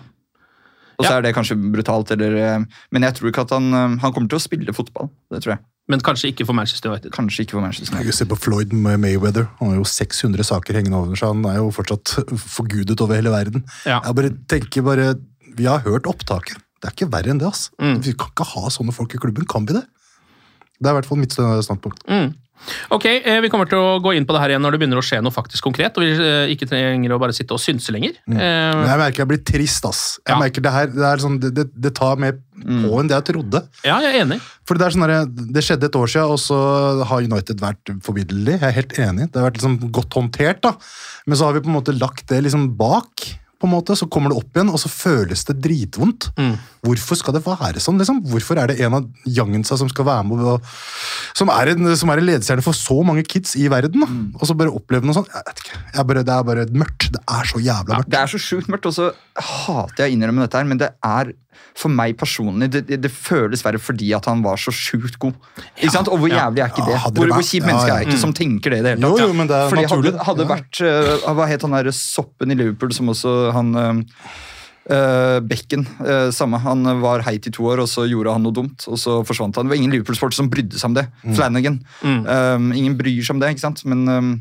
[0.99, 1.17] Og så Ja.
[1.17, 4.27] er det kanskje brutalt, eller, eh, men jeg tror ikke at han, eh, han kommer
[4.29, 5.09] til å spille fotball.
[5.31, 5.59] Det tror jeg.
[5.87, 7.11] Men kanskje ikke for Manchester United.
[7.11, 8.13] Kanskje ikke for Manchester United.
[8.13, 9.47] Se ser på Floyd Mayweather.
[9.59, 11.31] Han har jo 600 saker hengende over seg.
[11.33, 12.03] Han er jo fortsatt
[12.57, 13.63] forgudet over hele verden.
[13.85, 13.99] Ja.
[14.05, 15.15] Jeg bare tenker bare,
[15.55, 16.57] Vi har hørt opptaket.
[16.79, 17.47] Det er ikke verre enn det.
[17.47, 17.69] ass.
[17.81, 18.03] Mm.
[18.03, 19.47] Vi kan ikke ha sånne folk i klubben.
[19.47, 19.85] Kan vi det?
[20.79, 22.03] Det er i hvert fall mitt standpunkt.
[22.07, 22.35] Mm.
[22.91, 24.99] Ok, eh, Vi kommer til å gå inn på det her igjen når det begynner
[25.01, 25.97] å skje noe faktisk konkret.
[25.97, 28.13] og vi eh, ikke trenger å bare sitte og synse lenger.
[28.27, 29.85] Men Eh, jeg merker jeg blir trist.
[29.85, 30.19] ass.
[30.27, 30.39] Jeg Ja.
[30.39, 33.63] merker Det her, det, sånn, det, det, tar mer på enn det jeg trodde.
[33.83, 34.39] ja, jeg er enig.
[34.65, 37.93] For Det er sånn der, det skjedde et år siden, og så har United vært
[38.03, 38.59] forbilledlig.
[38.59, 39.31] Jeg er helt enig.
[39.31, 40.61] Det har vært liksom godt håndtert.
[40.61, 40.75] da.
[41.25, 43.39] Men så har vi på en måte lagt det liksom bak.
[43.59, 46.29] På en måte, Så kommer det opp igjen, og så føles det dritvondt.
[46.39, 46.53] Mm.
[46.87, 47.99] Hvorfor skal det være sånn?
[47.99, 48.21] liksom?
[48.31, 50.69] Hvorfor er det en av Youngensa som skal være med og,
[51.35, 54.05] som, er en, som er en ledestjerne for så mange kids i verden?
[54.07, 54.39] mm.
[54.39, 55.27] Og så bare oppleve noe sånt.
[55.33, 55.83] Jeg vet ikke.
[55.97, 57.11] Jeg bare, det er bare mørkt.
[57.17, 58.13] Det er så jævla mørkt.
[58.15, 60.93] Det er så sjukt mørkt, og så hater jeg å innrømme dette her, men det
[60.95, 61.33] er
[61.79, 65.37] for meg personlig det, det, det føles verre fordi at han var så sjukt god.
[65.77, 66.11] Ikke sant?
[66.11, 66.99] Og hvor jævlig er ikke det?
[67.15, 69.23] hvor hvor kjipt menneske er ikke som tenker det i det hele tatt?
[69.23, 70.13] jo, jo, men det er Fordi naturlig.
[70.13, 75.39] hadde, hadde vært uh, Hva het han derre soppen i Liverpool som også han uh,
[75.45, 76.57] Bekken, uh, samme.
[76.63, 79.59] Han var heit i to år, og så gjorde han noe dumt, og så forsvant
[79.59, 79.67] han.
[79.67, 81.03] Det var ingen Liverpool-sport som brydde seg om det.
[81.27, 81.77] Flanagan.
[82.01, 82.23] Mm.
[82.25, 83.83] Um, ingen bryr seg om det, ikke sant?
[83.85, 84.31] Men um,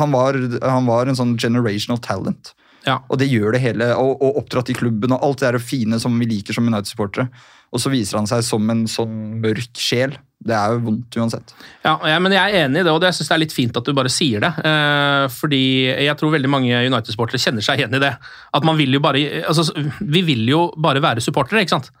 [0.00, 2.54] han, var, han var en sånn generational talent.
[2.86, 2.98] Ja.
[3.08, 6.00] Og det gjør det hele, og, og oppdratt i klubben og alt det der fine
[6.02, 7.28] som vi liker som United-supportere.
[7.72, 10.18] Og så viser han seg som en sånn mørk sjel.
[10.42, 11.54] Det er jo vondt uansett.
[11.86, 13.78] Ja, ja, men Jeg er enig i det, og jeg synes det er litt fint
[13.78, 14.50] at du bare sier det.
[14.66, 18.10] Eh, fordi jeg tror veldig mange United-sportere kjenner seg igjen i det.
[18.52, 19.70] At man vil jo bare, altså,
[20.02, 21.92] Vi vil jo bare være supportere, ikke sant?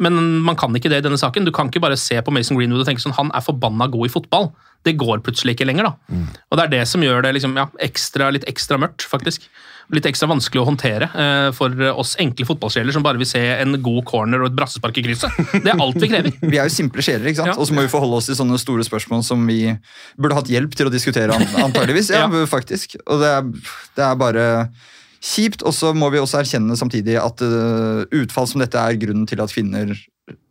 [0.00, 1.44] Men man kan ikke det i denne saken.
[1.46, 4.08] Du kan ikke bare se på Mason Greenwood og tenke sånn, han er forbanna god
[4.08, 4.48] i fotball.
[4.88, 5.90] Det går plutselig ikke lenger.
[5.90, 6.22] da.
[6.48, 9.50] Og Det er det som gjør det liksom, ja, ekstra, litt ekstra mørkt, faktisk.
[9.90, 13.74] Litt ekstra vanskelig å håndtere eh, for oss enkle fotballsjeler som bare vil se en
[13.82, 15.34] god corner og et brassespark i krysset.
[15.64, 16.36] Det er alt vi krever.
[16.52, 17.52] Vi er jo simple sjeler, ikke sant?
[17.54, 17.58] Ja.
[17.58, 19.58] og så må vi forholde oss til sånne store spørsmål som vi
[20.20, 21.34] burde hatt hjelp til å diskutere,
[21.66, 22.12] antageligvis.
[22.14, 22.46] Ja, Ja.
[22.50, 22.94] faktisk.
[23.06, 23.50] Og det er,
[23.98, 24.46] det er bare
[25.20, 25.64] kjipt.
[25.66, 29.42] Og så må vi også erkjenne samtidig at uh, utfall som dette er grunnen til
[29.42, 29.90] at kvinner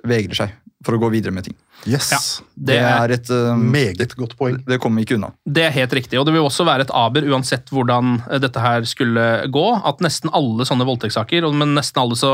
[0.07, 1.55] vegrer seg for å gå videre med ting.
[1.87, 2.09] Yes.
[2.11, 2.19] Ja,
[2.55, 4.57] Det, er et uh, Meget godt poeng.
[4.67, 5.31] Det kommer vi ikke unna.
[5.43, 8.63] Det er helt riktig, og det vil også være et aber uansett hvordan eh, dette
[8.63, 9.65] her skulle gå.
[9.87, 12.33] At nesten alle sånne voldtektssaker, men nesten alle så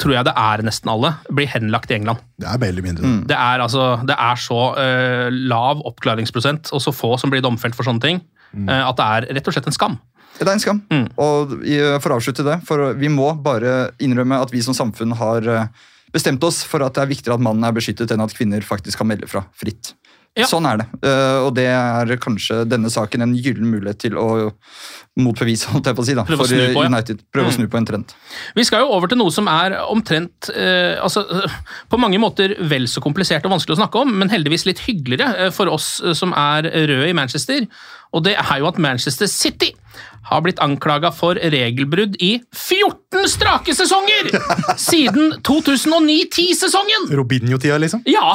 [0.00, 2.22] tror jeg det er nesten alle, blir henlagt i England.
[2.40, 3.08] Det er veldig mindre.
[3.08, 3.30] mindre.
[3.32, 7.76] Det er, altså, det er så uh, lav oppklaringsprosent og så få som blir domfelt
[7.76, 8.22] for sånne ting,
[8.54, 9.98] eh, at det er rett og slett en skam.
[10.38, 10.84] Det er en skam.
[10.92, 11.06] Mm.
[11.18, 11.56] Og
[11.98, 15.88] for å avslutte det, for vi må bare innrømme at vi som samfunn har uh,
[16.14, 19.00] bestemt oss for at det er viktigere at mannen er beskyttet enn at kvinner faktisk
[19.00, 19.94] kan melde fra fritt.
[20.38, 20.46] Ja.
[20.46, 20.86] Sånn er det.
[21.08, 24.52] Eh, og det er kanskje denne saken en gyllen mulighet til å
[25.18, 26.84] motbevise, holdt jeg på å si, da, Prøve å for snu på.
[26.86, 27.24] United.
[27.34, 28.14] Prøve å snu på en trend.
[28.54, 31.58] Vi skal jo over til noe som er omtrent eh, altså, eh,
[31.90, 35.48] På mange måter vel så komplisert og vanskelig å snakke om, men heldigvis litt hyggeligere
[35.48, 37.66] eh, for oss eh, som er røde i Manchester.
[38.14, 39.72] Og det er jo at Manchester City
[40.28, 44.28] har blitt anklaga for regelbrudd i 14 strake sesonger!
[44.80, 47.08] Siden 2009-10-sesongen!
[47.16, 48.02] Robinho-tida, liksom.
[48.08, 48.34] Ja!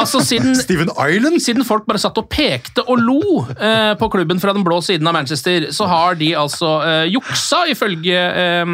[0.00, 1.40] Altså siden Steven Island.
[1.44, 3.20] siden folk bare satt og pekte og lo
[3.52, 7.64] eh, på klubben fra den blå siden av Manchester, så har de altså eh, juksa,
[7.72, 8.72] ifølge eh,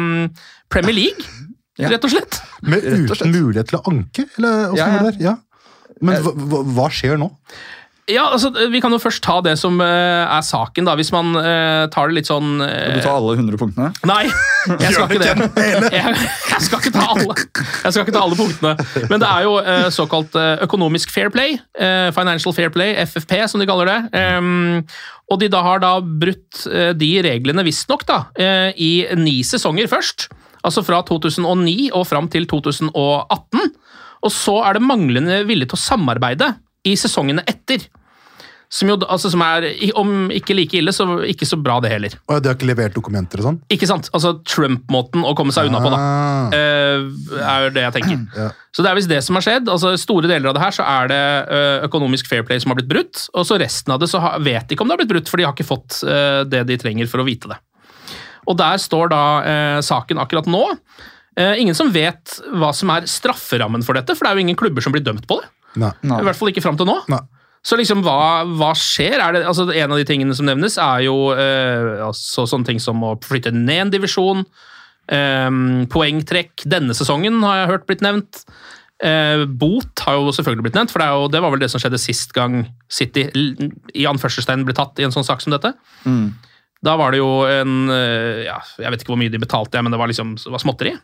[0.71, 1.27] Premier League,
[1.79, 1.87] Ja.
[1.93, 2.41] rett og slett.
[2.67, 4.25] Med uten mulighet til å anke?
[4.35, 5.03] Eller åssen Ja, ja.
[5.03, 5.21] det der?
[5.29, 5.35] Ja.
[6.03, 7.29] Men hva, hva, hva skjer nå?
[8.09, 11.35] Ja, altså, Vi kan jo først ta det som eh, er saken, da, hvis man
[11.37, 13.91] eh, tar det litt sånn eh, du ta alle 100 punktene?
[14.09, 14.23] Nei,
[14.83, 15.91] jeg skal ikke det.
[15.93, 16.15] Jeg,
[16.49, 19.05] jeg skal ikke ta alle Jeg skal ikke ta alle punktene.
[19.11, 21.59] Men det er jo eh, såkalt eh, økonomisk fair play.
[21.79, 23.99] eh, Financial fair play, FFP, som de kaller det.
[25.29, 28.07] Og de da har da brutt eh, de reglene, visstnok,
[28.41, 30.29] eh, i ni sesonger først.
[30.65, 33.69] Altså fra 2009 og fram til 2018.
[34.25, 36.49] Og så er det manglende vilje til å samarbeide
[36.89, 37.85] i sesongene etter.
[38.69, 39.65] Som jo, altså, som er,
[39.97, 42.13] om ikke like ille, så ikke så bra det heller.
[42.29, 43.57] Og De har ikke levert dokumenter og sånn?
[43.73, 44.11] Ikke sant?
[44.13, 46.01] Altså Trump-måten å komme seg unna på, da.
[46.53, 47.07] Eh,
[47.41, 48.25] er det jeg tenker.
[48.39, 48.51] Ja.
[48.69, 49.69] Så det er visst det som har skjedd.
[49.73, 51.21] altså Store deler av det her så er det
[51.57, 54.37] eh, økonomisk fair play som har blitt brutt, og så resten av det så har,
[54.45, 56.61] vet de ikke om det har blitt brutt, for de har ikke fått eh, det
[56.69, 57.57] de trenger for å vite det.
[58.49, 60.61] Og der står da eh, saken akkurat nå.
[61.39, 64.59] Eh, ingen som vet hva som er strafferammen for dette, for det er jo ingen
[64.59, 65.49] klubber som blir dømt på det.
[65.81, 65.91] Nei.
[66.05, 66.99] I hvert fall ikke fram til nå.
[67.11, 67.21] Nei.
[67.65, 69.17] Så liksom, hva, hva skjer?
[69.19, 72.81] Er det, altså, en av de tingene som nevnes, er jo eh, altså, sånne ting
[72.83, 74.45] som å flytte ned en divisjon.
[75.11, 75.49] Eh,
[75.91, 78.45] poengtrekk denne sesongen har jeg hørt blitt nevnt.
[78.99, 81.79] Eh, bot har jo selvfølgelig blitt nevnt, for det, jo, det var vel det som
[81.79, 85.71] skjedde sist gang City i anførselstegn ble tatt i en sånn sak som dette.
[86.03, 86.33] Mm.
[86.83, 89.91] Da var det jo en eh, ja, Jeg vet ikke hvor mye de betalte, men
[89.91, 90.95] det var liksom det var småtteri.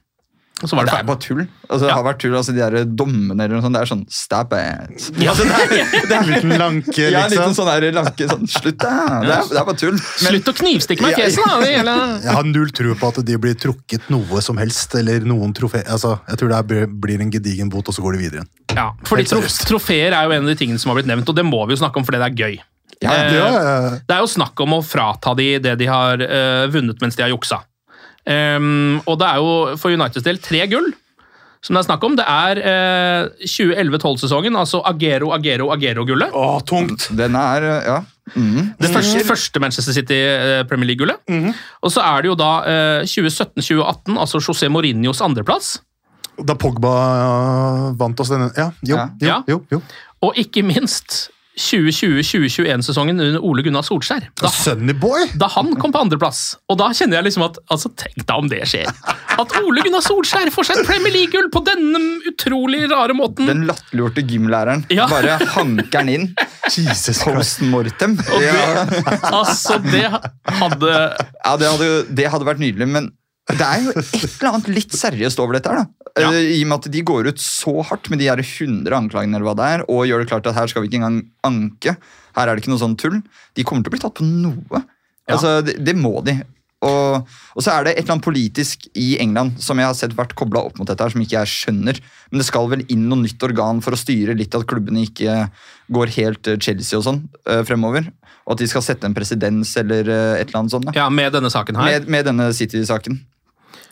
[0.64, 1.41] Og så var Det det er bare tull.
[1.68, 4.03] Altså, det har vært tull, altså De der dommene eller noe sånt, det er sånn
[4.08, 5.08] stab it.
[5.20, 5.34] Ja.
[5.34, 7.56] Altså, det er, det er, Liten lanke, ja, en liten liksom.
[7.58, 8.93] sånn der lanke sånn, Slutt, da!
[9.26, 9.97] Det er, det er bare tull.
[9.99, 11.58] Men Slutt å knivstikke meg i Ja, fjeset, da!
[11.60, 15.28] Det gjelder Jeg har null tro på at de blir trukket noe som helst, eller
[15.28, 15.84] noen trofé.
[15.91, 18.53] Altså, jeg tror det blir en gedigen bot, og så går de videre igjen.
[18.76, 21.36] Ja, fordi trof trofeer er jo en av de tingene som har blitt nevnt, og
[21.38, 22.58] det må vi jo snakke om fordi det er gøy.
[23.03, 23.89] Ja, Eh, Ja, ja, ja.
[24.08, 27.26] Det er jo snakk om å frata de det de har uh, vunnet mens de
[27.26, 27.60] har juksa.
[28.26, 30.91] Ehm, og det er jo for Uniteds del tre gull
[31.65, 32.13] som det er snakk om.
[32.17, 36.36] Det er eh, 2011-12-sesongen, altså Agero, Agero, Agero-gullet.
[36.38, 37.07] Å, tungt!
[37.17, 38.03] den er Ja.
[38.34, 38.71] Mm.
[38.82, 41.21] Det første, første Manchester City eh, Premier League-gullet.
[41.86, 45.76] Og så er det jo da eh, 2017-2018, altså José Mourinhos andreplass.
[46.36, 49.38] Da Pogba uh, vant oss denne Ja, jo, Ja.
[49.47, 49.78] jo, jo.
[49.78, 49.82] jo.
[50.26, 51.30] Og ikke minst
[51.60, 54.28] 2020-2021-sesongen under Ole Gunnar Solskjær.
[54.41, 55.30] Da Sunnyboy!
[55.39, 56.41] da han kom på andreplass.
[56.72, 58.89] Og da kjenner jeg liksom at altså Tenk deg om det skjer.
[59.39, 62.01] At Ole Gunnar Solskjær får seg et Premier League-gull på denne
[62.32, 63.47] utrolig rare måten.
[63.49, 64.86] Den latterliggjorte gymlæreren.
[64.93, 65.08] Ja.
[65.12, 66.28] Bare hanker den inn.
[66.76, 67.62] Jesus Christ.
[67.72, 68.18] Mortem.
[68.20, 68.86] Og det, Ja.
[69.32, 73.12] altså, det hadde Ja, det hadde, det hadde vært nydelig, men
[73.54, 75.70] det er jo et eller annet litt seriøst over dette.
[75.70, 76.10] her da.
[76.16, 76.32] Ja.
[76.32, 79.38] Eh, I og med at de går ut så hardt med de her 100 anklagene
[79.38, 81.96] eller hva det er, og gjør det klart at her skal vi ikke engang anke.
[82.36, 83.22] Her er det ikke noe sånn tull.
[83.56, 84.82] De kommer til å bli tatt på noe.
[84.82, 85.36] Ja.
[85.38, 86.39] Altså, det, det må de.
[86.86, 90.14] Og, og så er det et eller annet politisk i England som jeg har sett
[90.18, 92.02] vært kobla opp mot dette, her, som ikke jeg skjønner.
[92.30, 95.48] Men det skal vel inn noe nytt organ for å styre litt at klubbene ikke
[95.96, 98.10] går helt eh, Chelsea og sånn eh, fremover.
[98.46, 100.86] Og at de skal sette en presedens eller et eller annet sånt.
[100.89, 100.93] Da.
[100.98, 101.96] Ja, med denne saken her.
[101.96, 103.18] Med, med denne City-saken.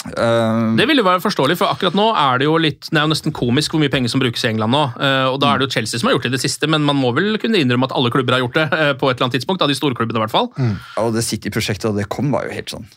[0.05, 3.05] Eh, Det ville jo være forståelig, for akkurat nå er det jo litt, det er
[3.07, 4.83] jo nesten komisk hvor mye penger som brukes i England nå.
[4.97, 6.83] Uh, Og da er det jo Chelsea som har gjort det i det siste, men
[6.83, 8.67] man må vel kunne innrømme at alle klubber har gjort det.
[8.73, 10.51] Uh, på et eller annet tidspunkt, av de store klubbene i hvert fall.
[10.97, 12.87] og det City-prosjektet og det kom, var jo helt sånn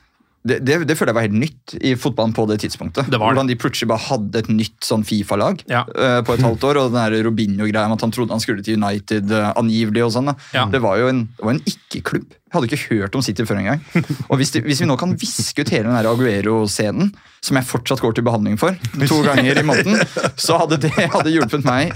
[0.49, 3.11] det, det, det føler jeg var helt nytt i fotballen på det tidspunktet.
[3.11, 3.37] Det var det.
[3.37, 5.85] Hvordan de plutselig bare hadde et nytt sånn Fifa-lag Ja.
[5.91, 6.81] uh, på et halvt år.
[6.85, 10.05] Og den Robinho-greia med at han trodde han skulle til United uh, angivelig.
[10.07, 10.33] og sånn.
[10.57, 10.67] Ja.
[10.73, 12.29] Det var jo en, en ikke-klubb.
[12.47, 13.81] Jeg hadde ikke hørt om City før engang.
[14.31, 17.11] Og hvis, de, hvis vi nå kan viske ut hele den Aguero-scenen,
[17.45, 19.99] som jeg fortsatt går til behandling for, to ganger i måneden,
[20.41, 21.93] så hadde det hadde hjulpet meg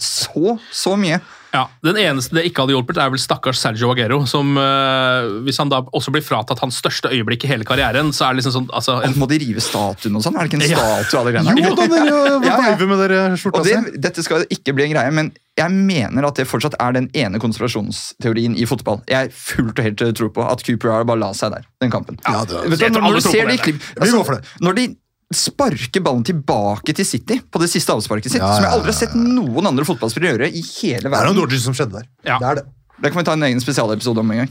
[0.00, 1.20] så, så mye.
[1.52, 4.20] Ja, Den eneste det ikke hadde hjulpet, er vel stakkars Sergio Aguero.
[4.26, 8.28] som eh, Hvis han da også blir fratatt hans største øyeblikk i hele karrieren, så
[8.28, 10.36] er det liksom sånn altså, en, Må de rive statuen og sånn?
[10.38, 10.78] Er det ikke en Ja.
[11.02, 11.66] statue av det greiene?
[11.66, 12.14] Jo da, dere
[12.46, 12.86] Ja, ja.
[12.86, 13.98] med dere skjorta Og det, si.
[14.06, 17.38] dette skal ikke bli en greie, men jeg mener at det fortsatt er den ene
[17.42, 19.02] konspirasjonsteorien i fotball.
[19.10, 22.18] Jeg fullt og helt tror på at QPR bare la seg der, den kampen.
[22.26, 24.44] Ja, det- Vet du, når, når du ser det de klipp, Vi går for det.
[24.62, 24.86] Når de
[25.30, 28.42] sparker ballen tilbake til City på det siste avsparket sitt.
[28.42, 31.14] Ja, Som jeg aldri har sett noen andre fotballspillere gjøre i hele verden.
[31.14, 32.08] Det er noe dårlig som skjedde der.
[32.26, 32.38] Ja.
[32.42, 32.66] Det er det.
[33.00, 34.50] Det kan vi ta en egen spesialepisode om en gang.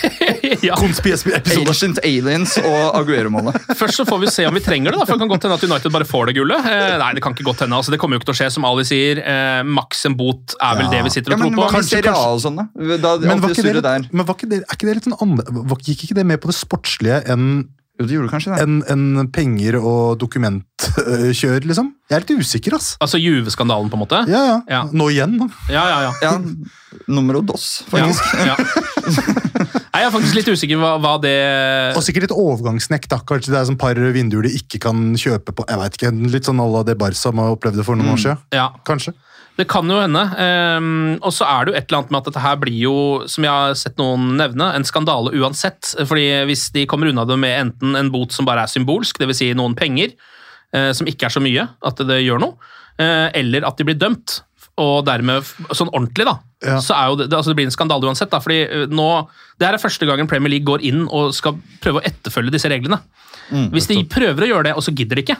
[0.66, 0.74] ja.
[0.76, 3.56] Ancient Aliens og Aguero-målet.
[3.80, 4.98] Først så får vi se om vi trenger det.
[5.00, 6.66] da, for Det kan godt hende at United bare får det gullet.
[6.68, 7.78] Eh, nei, det kan ikke godt hende.
[7.78, 9.22] altså Det kommer jo ikke til å skje, som Ali sier.
[9.24, 10.92] Eh, maks en bot er vel Ja.
[10.98, 11.72] det vi sitter Ja, og men tror på.
[11.78, 12.02] kanskje.
[12.12, 12.66] Og sånn, da?
[13.00, 15.46] da Men, var ikke, det, men var ikke det, er ikke det litt sånn andre,
[15.72, 17.46] var- Gikk ikke det mer på det sportslige enn
[18.00, 18.64] Jo, det gjorde kanskje det.
[18.64, 21.90] enn- enn penger og dokumentkjør, liksom?
[22.08, 22.94] Jeg er litt usikker, ass.
[23.04, 24.22] Altså Juve-skandalen, på en måte?
[24.30, 24.56] Ja, ja.
[24.70, 24.82] Ja.
[24.90, 25.48] Nå igjen, da.
[25.68, 26.12] Ja, ja, ja.
[26.24, 26.32] Ja,
[27.06, 28.24] numero dos, Ja, faktisk.
[28.46, 28.56] ja.
[29.90, 31.34] Nei, Jeg er faktisk litt usikker hva, hva det
[31.98, 33.08] Og sikkert litt overgangsnekk.
[33.10, 33.18] da.
[33.26, 35.66] Kanskje det er sånn par vinduer de ikke kan kjøpe på.
[35.68, 38.38] Jeg vet ikke, Litt sånn à la det Barca man opplevde for noen år siden.
[38.54, 39.12] Ja, Kanskje.
[39.60, 40.22] Det kan jo hende.
[40.40, 42.94] ehm, og så er det jo et eller annet med at dette her blir jo,
[43.28, 45.92] som jeg har sett noen nevne, en skandale uansett.
[46.00, 49.36] Fordi hvis de kommer unna det med enten en bot som bare er symbolsk, dvs.
[49.42, 50.14] Si noen penger,
[50.72, 52.56] eh, som ikke er så mye at det gjør noe,
[52.98, 54.40] eh, eller at de blir dømt,
[54.80, 55.44] og dermed
[55.76, 56.78] sånn ordentlig, da, Ja.
[56.80, 58.30] så er jo det, altså det blir en skandale uansett.
[58.30, 61.58] da, fordi eh, nå, Det her er første gangen Premier League går inn og skal
[61.82, 63.00] prøve å etterfølge disse reglene.
[63.74, 65.36] Hvis de prøver å gjøre det, og så gidder de ikke,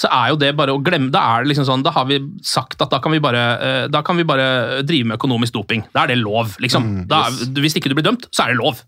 [0.00, 2.18] så er jo det bare å glemme Da er det liksom sånn, da har vi
[2.42, 5.84] sagt at da kan vi bare, eh, da kan vi bare drive med økonomisk doping.
[5.94, 7.06] Da er det lov, liksom.
[7.10, 8.82] da er, hvis ikke du blir dømt, så er det lov.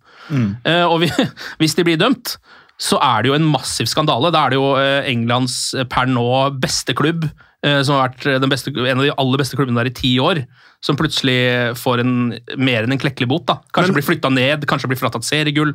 [0.67, 1.11] Eh, og vi,
[1.63, 2.37] hvis de blir dømt,
[2.77, 4.33] så er det jo en massiv skandale.
[4.35, 5.59] Da er det jo eh, Englands
[5.93, 6.27] per nå
[6.61, 7.29] beste klubb,
[7.65, 10.43] som har vært den beste, en av de aller beste klubbene der i ti år,
[10.85, 12.11] som plutselig får en,
[12.61, 13.47] mer enn en klekkelig bot.
[13.49, 13.57] da.
[13.75, 15.73] Kanskje blir flytta ned, kanskje blir fratatt seriegull.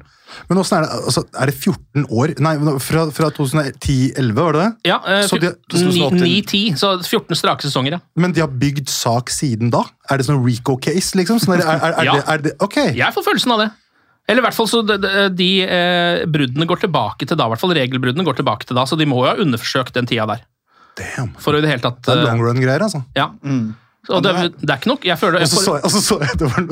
[0.48, 1.00] Men åssen er det?
[1.10, 2.36] Altså, er det 14 år?
[2.40, 4.70] Nei, fra, fra 2010-2011, var det det?
[4.92, 8.00] Ja, eh, Så de- fjor- ni- 9-10, så 14 strake sesonger, ja.
[8.16, 9.84] Men de har bygd sak siden da?
[10.10, 11.40] Er det sånn Rico-case, liksom?
[11.42, 12.14] Sånn er, er, er, Ja.
[12.14, 12.78] det, er det, ok.
[12.96, 13.72] Jeg får følelsen av det.
[14.30, 17.50] Eller i hvert fall så de, de, de eh, bruddene går tilbake til da, i
[17.52, 20.28] hvert fall regelbruddene går tilbake til da, så de må jo ha undersøkt den tida
[20.30, 20.44] der.
[21.02, 21.32] Damn.
[21.42, 23.04] For å i det hele tatt Det er eh, long run-greier, altså.
[23.18, 23.32] Ja.
[24.10, 25.04] Og det, det er ikke nok.
[25.06, 25.62] Jeg føler jeg får...
[25.62, 26.64] så jeg, så jeg det, var,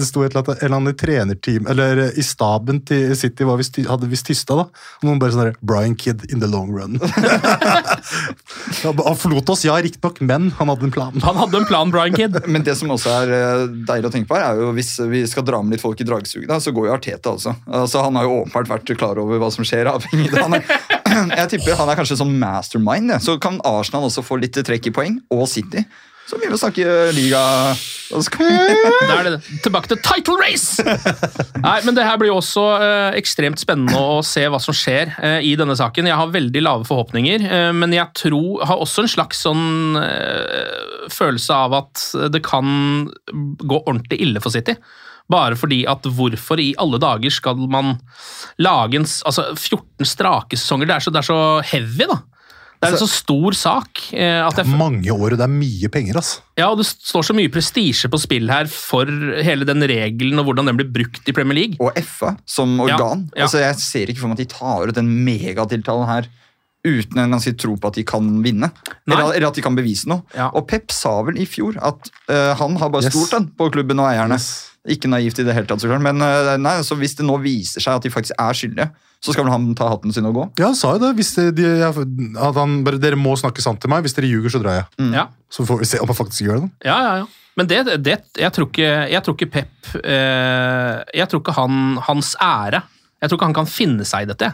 [0.00, 4.08] det sto et eller annet i trenerteam Eller i staben til City var vist, hadde
[4.10, 4.64] visst tysta, da.
[4.98, 6.98] Og noen bare sånn der Brian Kidd in the long run.
[8.82, 11.14] Han forlot oss, ja, riktignok, men han hadde en plan.
[11.22, 12.38] Han hadde en plan, Brian Kidd.
[12.52, 15.22] Men det som også er eh, deilig å tenke på, her, er jo hvis vi
[15.28, 17.54] skal dra med litt folk i dragsuget, så går jo Arteta også.
[17.66, 19.90] Altså, han har jo åpenbart vært klar over hva som skjer.
[19.90, 20.66] avhengig av han er,
[21.40, 23.16] Jeg tipper han er kanskje sånn mastermind.
[23.16, 23.22] Ja.
[23.22, 25.84] Så kan Arsenal også få litt trekk i poeng, og City.
[26.26, 27.40] Så vi å snakke liga
[28.10, 30.82] Da er det tilbake til title race!
[31.62, 35.14] Nei, men Det her blir jo også eh, ekstremt spennende å se hva som skjer
[35.16, 36.08] eh, i denne saken.
[36.10, 41.08] Jeg har veldig lave forhåpninger, eh, men jeg tror, har også en slags sånn eh,
[41.14, 43.08] følelse av at det kan
[43.62, 44.76] gå ordentlig ille for City.
[45.30, 47.96] Bare fordi at hvorfor i alle dager skal man
[48.62, 50.90] lage en, altså 14 strake sesonger?
[50.90, 51.40] Det er så, det er så
[51.72, 52.22] heavy, da.
[52.76, 54.00] Det er en så stor sak.
[54.12, 56.40] eh, at er Mange år, og det er mye penger, ass.
[56.58, 59.06] ja, og Det står så mye prestisje på spill her for
[59.42, 61.76] hele den regelen og hvordan den blir brukt i Premier League.
[61.80, 63.28] Og FA som organ.
[63.34, 63.42] Ja, ja.
[63.48, 66.28] Altså, jeg ser ikke for meg at de tar ut den megatiltalen her
[66.86, 68.68] uten en ganske tro på at de kan vinne.
[69.10, 70.22] Eller, eller at de kan bevise noe.
[70.36, 70.50] Ja.
[70.54, 73.16] Og Pep sa vel i fjor at uh, han har bare Yes.
[73.16, 74.38] stolt den på klubben og eierne.
[74.38, 74.75] Yes.
[74.92, 76.04] Ikke naivt i det hele tatt, så klart.
[76.04, 78.90] Men eh, nei, så hvis det nå viser seg at de faktisk er skyldige,
[79.24, 80.44] så skal vel han ta hatten sin og gå.
[80.60, 81.14] Ja, han sa jo det.
[81.18, 84.04] Hvis de, de, at han bare, dere må snakke sant til meg.
[84.06, 85.08] Hvis dere ljuger, så drar jeg.
[85.16, 86.70] Ja, Så får vi se om han faktisk gjør det.
[86.86, 87.16] ja, ja.
[87.24, 87.26] ja.
[87.56, 91.78] Men det, det jeg, tror ikke, jeg tror ikke Pep eh, Jeg tror ikke han,
[92.04, 92.82] hans ære
[93.22, 94.50] Jeg tror ikke han kan finne seg i dette.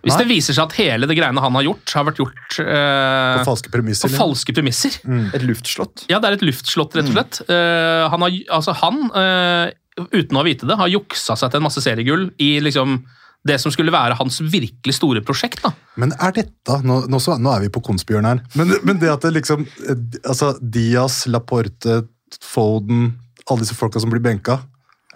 [0.00, 0.20] Hvis Nei.
[0.22, 3.50] det viser seg at hele det greiene han har gjort, har vært gjort eh, På
[3.52, 4.08] falske premisser.
[4.08, 4.96] på falske premisser
[5.36, 6.06] Et luftslott.
[6.12, 7.40] Ja, det er et luftslott, rett og slett.
[7.46, 9.70] Eh, han, har, altså han uh,
[10.14, 13.00] uten å vite det, har juksa seg til en masse seriegull i liksom
[13.48, 15.62] det som skulle være hans virkelig store prosjekt.
[15.64, 15.72] da.
[16.00, 18.42] Men er dette Nå, nå, så, nå er vi på konspirøren her.
[18.58, 22.02] Men, men det at det liksom eh, altså Diaz, Laporte,
[22.44, 23.14] Foden
[23.50, 24.60] Alle disse folka som blir benka.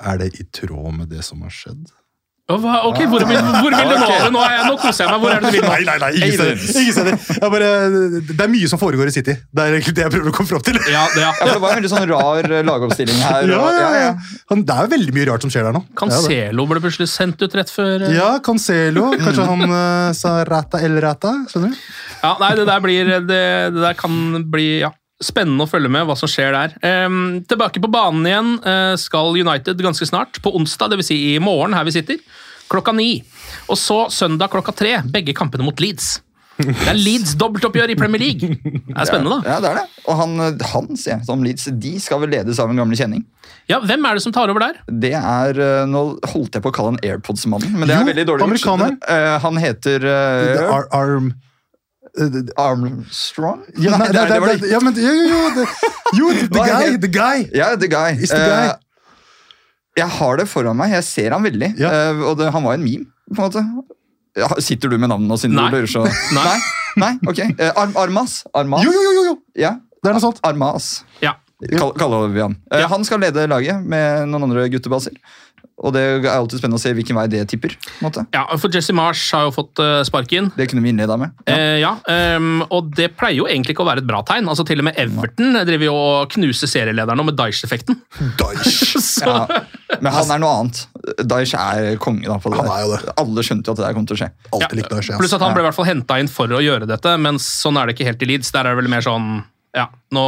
[0.00, 1.84] Er det i tråd med det som har skjedd?
[2.44, 4.08] Hva- Ok, Hvor vil, hvor vil du nå?
[4.34, 5.20] Nå, er jeg, nå koser jeg meg.
[5.22, 5.68] Hvor er det du vil nå?
[5.72, 6.58] Nei, nei, nei, ingen steder.
[6.82, 7.14] Ingen steder.
[7.40, 7.68] Jeg bare,
[8.28, 9.32] det er mye som foregår i City.
[9.48, 10.76] Det er egentlig det jeg prøver å komme fram til.
[10.92, 11.46] Ja, det, Ja, ja.
[11.54, 13.48] Det var en veldig sånn rar eh, lagoppstilling her.
[13.48, 14.10] Ja, og- ja, ja.
[14.52, 15.80] Han, det er jo veldig mye rart som skjer der nå.
[15.88, 15.96] Det.
[16.02, 18.12] Cancelo ble plutselig sendt ut rett før eh.
[18.18, 19.06] Ja, Cancelo.
[19.24, 21.32] Kanskje han uh, sa rata el rata?
[21.48, 21.80] Skjønner du?
[22.20, 23.22] Ja, nei, det der blir Det,
[23.72, 24.20] det der kan
[24.52, 24.92] bli ja,
[25.24, 26.74] spennende å følge med hva som skjer der.
[27.08, 30.40] Um, tilbake på banen igjen uh, skal United ganske snart.
[30.44, 31.08] På onsdag, dvs.
[31.10, 32.20] Si i morgen, her vi sitter.
[32.70, 33.18] Klokka ni.
[33.68, 34.98] Og så søndag klokka tre.
[35.12, 36.18] Begge kampene mot Leeds.
[36.54, 38.54] Det er Leeds dobbeltoppgjør i Premier League.
[38.62, 39.54] Det er spennende, da.
[39.56, 40.02] Ja, det er det.
[40.06, 40.36] Og han,
[40.70, 43.24] han ser som Leeds, de skal vel ledes av en gamle kjenning.
[43.70, 44.78] Ja, Hvem er det som tar over der?
[44.86, 46.02] Det er eh, Nå
[46.34, 48.50] holdt jeg på å kalle han AirPods-mannen, men det er Jo, veldig dårlig gjort.
[48.50, 48.96] amerikaner.
[49.16, 51.32] Eh, han heter uh, Ar arm
[52.60, 53.62] Armstrong?
[53.76, 55.66] ja, nei, nei, det, det var det, ja, men, jo, jo, jo, det,
[56.18, 57.44] jo, the guy, the guy.
[57.56, 58.14] Ja, The Guy.
[58.22, 58.68] Is the guy.
[58.68, 58.80] Uh,
[59.98, 60.90] jeg har det foran meg.
[60.96, 61.72] Jeg ser han veldig.
[61.78, 61.90] Ja.
[62.12, 63.64] Uh, og det, han var en meme, på en måte.
[64.38, 65.68] Ja, sitter du med navnet nå, siden Nei.
[65.70, 66.02] du lurer så
[66.38, 66.44] Nei.
[66.50, 66.58] Nei,
[67.04, 67.12] Nei?
[67.30, 67.40] ok.
[67.58, 68.40] Uh, Ar Armas.
[68.54, 68.82] Armas.
[68.86, 69.76] Jo, jo, jo, jo, Ja.
[70.02, 70.40] det er noe sånt.
[70.46, 70.92] Armas,
[71.22, 71.36] Ja.
[71.78, 72.56] kall- kaller vi han.
[72.70, 72.88] Uh, Ja.
[72.90, 75.14] Han skal lede laget med noen andre guttebaser.
[75.82, 77.74] Og det er alltid spennende å se hvilken vei det tipper.
[77.74, 78.22] på en måte.
[78.34, 80.52] ja, for Jesse Marsh har jo fått eh, sparken.
[80.54, 81.34] Det kunne vi innleda med.
[81.48, 81.56] Ja.
[81.56, 81.92] Eh, ja
[82.38, 84.46] um, og det pleier jo egentlig ikke å være et bra tegn.
[84.50, 88.00] Altså Til og med Everton driver jo og knuser serielederen nå med Dyche-effekten.
[88.40, 88.82] Daesh.
[89.24, 89.46] Ja.
[90.02, 90.80] Men han er noe annet.
[91.24, 92.26] Daesh er konge.
[92.26, 93.14] da på det Han er jo det.
[93.20, 94.28] Alle skjønte jo at det der kom til å skje.
[94.50, 95.18] Alltid likt ja.
[95.20, 97.78] Pluss at han ble i hvert fall henta inn for å gjøre dette, men sånn
[97.80, 98.52] er det ikke helt i Leeds.
[98.54, 99.42] Der er det vel mer sånn
[99.74, 100.22] ja, nå,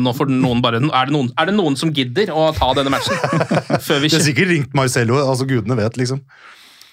[0.00, 2.92] nå får noen bare er det noen, er det noen som gidder å ta denne
[2.94, 3.16] matchen?
[3.86, 6.22] Før vi Det er sikkert ringt Marcello, altså gudene vet, liksom.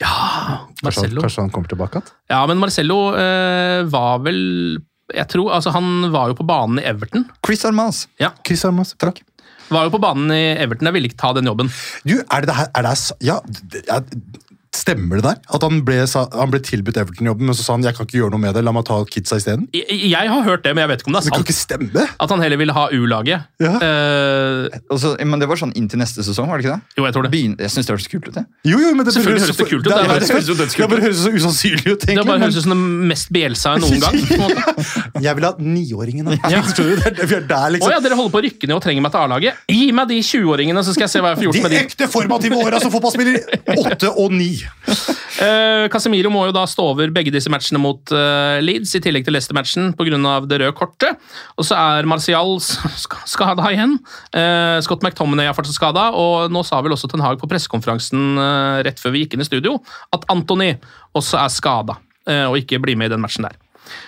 [0.01, 0.13] Ja,
[0.83, 1.21] Marcello.
[1.23, 2.09] kanskje han kommer tilbake igjen?
[2.33, 4.41] Ja, men Marcello eh, var vel
[5.13, 7.23] Jeg tror, altså Han var jo på banen i Everton.
[7.45, 8.07] Chris Armas.
[8.19, 9.21] Ja, Chris Armas, takk.
[9.71, 10.89] var jo på banen i Everton.
[10.89, 11.69] Jeg ville ikke ta den jobben.
[12.03, 13.39] Du, er det her er det- ja,
[14.73, 15.37] Stemmer det der?
[15.53, 18.17] At han ble, sa, han ble tilbudt Everton-jobben, men så sa han jeg kan ikke
[18.17, 19.67] gjøre noe med det, la meg ta kidsa isteden?
[19.75, 21.35] Jeg, jeg har hørt det, men jeg vet ikke om det er sant.
[21.35, 22.05] Det kan ikke stemme!
[22.25, 23.45] At han heller ville ha U-laget.
[23.61, 23.73] Ja.
[23.77, 26.97] Uh, altså, men det var sånn inntil neste sesong, var det ikke det?
[26.97, 27.31] jo, jeg tror det.
[27.35, 28.33] Begyn jeg synes det hørtes kult ut.
[28.39, 28.43] det.
[28.71, 30.33] Jo, jo, men det Selvfølgelig høres det kult ut, Det, det det, bare- det, det
[30.33, 32.25] høres det bare høres så usannsynlig ut, Det egentlig.
[32.25, 34.17] bare men høres ut som det mest Bielsa noen gang.
[35.27, 36.39] jeg vil ha niåringene.
[36.53, 36.61] Ja.
[36.65, 37.91] Det Vi er der, Å liksom.
[37.93, 39.61] ja, dere holder på å rykke ned og trenger meg til A-laget.
[39.69, 41.79] Gi meg de 20-åringene, så skal jeg se hva jeg får De gjort med de.
[41.85, 43.39] ekte formative åra som fotballspiller!
[43.83, 44.51] Åtte og ni.
[45.43, 49.25] Eh, Casemiro må jo da stå over begge disse matchene mot uh, Leeds, i tillegg
[49.25, 50.19] til Leicester-matchen pga.
[50.45, 51.17] det røde kortet.
[51.57, 52.53] Og så er Martial
[53.33, 53.97] skada igjen.
[54.29, 58.37] Uh, Scott McTominay er fortsatt skada, og nå sa vel også Ten Hag på pressekonferansen
[58.85, 59.79] rett før vi gikk inn i studio
[60.15, 60.75] at Anthony
[61.17, 61.97] også er skada
[62.53, 63.57] og ikke blir med i den matchen der.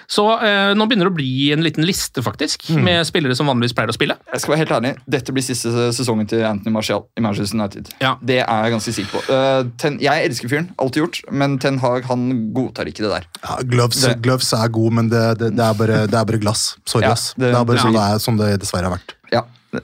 [0.08, 3.74] Så eh, nå begynner det å bli en liten liste, faktisk, med spillere som vanligvis
[3.78, 4.16] pleier å spille.
[4.34, 7.90] Jeg skal være helt ærlig, Dette blir siste sesongen til Anthony Martial i Manchester United.
[8.04, 8.16] Ja.
[8.22, 9.24] Det er jeg ganske sikker på.
[9.30, 13.28] Uh, ten, jeg elsker fyren, alltid gjort, men Ten Hag han godtar ikke det der.
[13.44, 16.42] Ja, gloves, Det- gloves er god, men det, det, det, er bare, det er bare
[16.42, 16.76] glass.
[16.86, 17.34] Sorry, Ja, ass.
[17.38, 17.84] det- Det, er bare ja.
[17.88, 19.16] sånn det er, som det dessverre har vært.
[19.32, 19.42] Ja,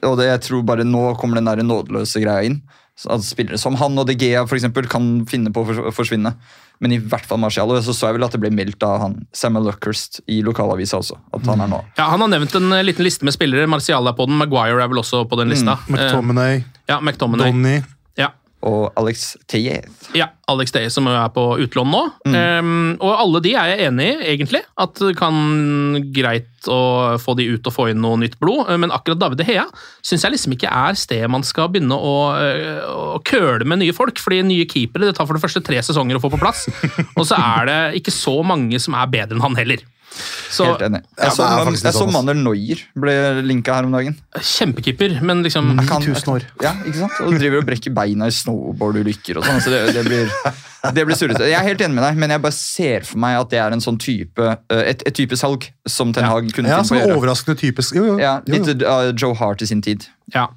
[0.07, 2.61] og det, jeg tror bare nå kommer den der nådeløse greia inn.
[2.97, 5.93] Så At spillere som han og De Gea for eksempel, kan finne på å fors-
[5.95, 6.35] forsvinne.
[6.81, 7.69] Men i hvert fall Martial.
[7.85, 11.17] Så så jeg vel at det ble meldt av han Samuel Luckhurst i lokalavisa også.
[11.33, 11.79] At han er nå.
[11.97, 13.67] Ja, Han har nevnt en eh, liten liste med spillere.
[13.69, 15.77] Martial er på den, Maguire er vel også på den lista.
[15.87, 17.51] Mm, McTominay, ja, McTominay.
[17.51, 17.75] Donny.
[18.67, 19.87] Og Alex Tejez.
[20.17, 22.01] Ja, Alex Day, som er på utlån nå.
[22.29, 24.61] Um, og alle de er jeg enig i, egentlig.
[24.81, 28.67] At det kan greit å få de ut og få inn noe nytt blod.
[28.69, 29.65] Uh, Men akkurat David De Hea
[30.05, 33.95] syns jeg liksom ikke er stedet man skal begynne å, uh, å køle med nye
[33.97, 34.21] folk.
[34.21, 36.67] fordi nye keepere det tar for det første tre sesonger å få på plass.
[37.17, 39.81] og så er det ikke så mange som er bedre enn han heller.
[40.51, 40.99] Så Helt enig.
[41.17, 42.11] Jeg så, ja, jeg så sånn.
[42.11, 43.13] Manuel Neuer ble
[43.47, 44.17] linka her om dagen.
[44.35, 46.45] Kjempekeeper, men liksom Er ikke han- 9000 år.
[46.61, 47.19] Ja, ikke sant?
[47.23, 49.61] Og driver og brekker beina i snowboardulykker og sånn.
[49.63, 50.33] Så det, det blir,
[50.97, 51.47] det blir surrete.
[51.47, 53.71] Jeg er helt enig med deg, men jeg bare ser for meg at det er
[53.77, 56.91] en sånn type, eh, et, et type salg som Ten Hag kunne Ja, finne på
[56.91, 57.17] sånn å gjøre.
[57.21, 57.95] overraskende typisk.
[57.95, 58.19] Jo, jo.
[58.19, 58.63] Ja, jo, jo.
[58.67, 60.07] litt uh, Joe Hart i sin tid.
[60.35, 60.49] Ja,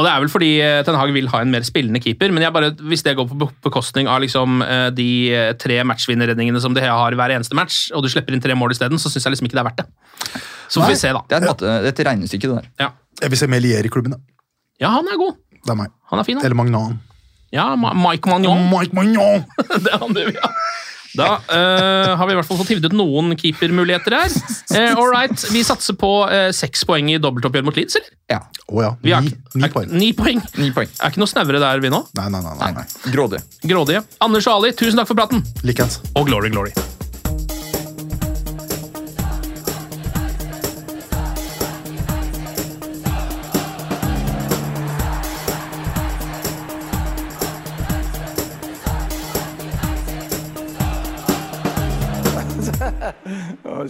[0.00, 2.44] og det er vel fordi eh, Ten Hag vil ha en mer spillende keeper, men
[2.46, 6.72] jeg bare, hvis det går på bekostning av liksom, eh, de eh, tre matchvinnerredningene som
[6.76, 9.28] de har i hver eneste match, og du slipper inn tre mål isteden, så syns
[9.28, 10.40] jeg liksom ikke det er verdt det.
[10.70, 10.94] Så får Nei.
[10.94, 11.22] vi se, da.
[11.28, 12.72] Det er et, matte, det er et regnestykke, det der.
[12.86, 12.90] Ja.
[13.20, 14.16] Jeg vil se Melier i klubben.
[14.16, 14.20] da.
[14.80, 15.36] ja, han er god.
[15.60, 15.92] Det er meg.
[16.08, 16.48] Han er fin, da.
[16.48, 16.96] Eller Magnan.
[17.52, 18.62] Ja, Ma Mike Magnon.
[18.70, 19.44] Mike Magnon!
[19.84, 20.52] det er han du vil ha.
[21.18, 24.34] Da uh, har vi i hvert fall fått hivd ut noen keepermuligheter her.
[24.70, 26.10] Uh, all right, Vi satser på
[26.54, 28.12] seks poeng i dobbeltoppgjør mot Leeds, eller?
[28.30, 28.40] Ja,
[28.70, 29.18] Oh, ja.
[29.20, 29.88] Ni, ni er- poeng.
[29.90, 30.38] Ni poeng.
[30.62, 30.86] ni poeng.
[31.02, 32.04] Er ikke noe snauere der, vi nå?
[32.14, 32.54] Nei, nei, nei.
[32.60, 32.86] Nei, nei.
[33.10, 33.42] Grådig.
[33.66, 33.98] Grådig.
[34.22, 35.42] Anders og Ali, tusen takk for praten.
[35.66, 35.98] Likens.
[36.14, 36.70] Og glory, glory.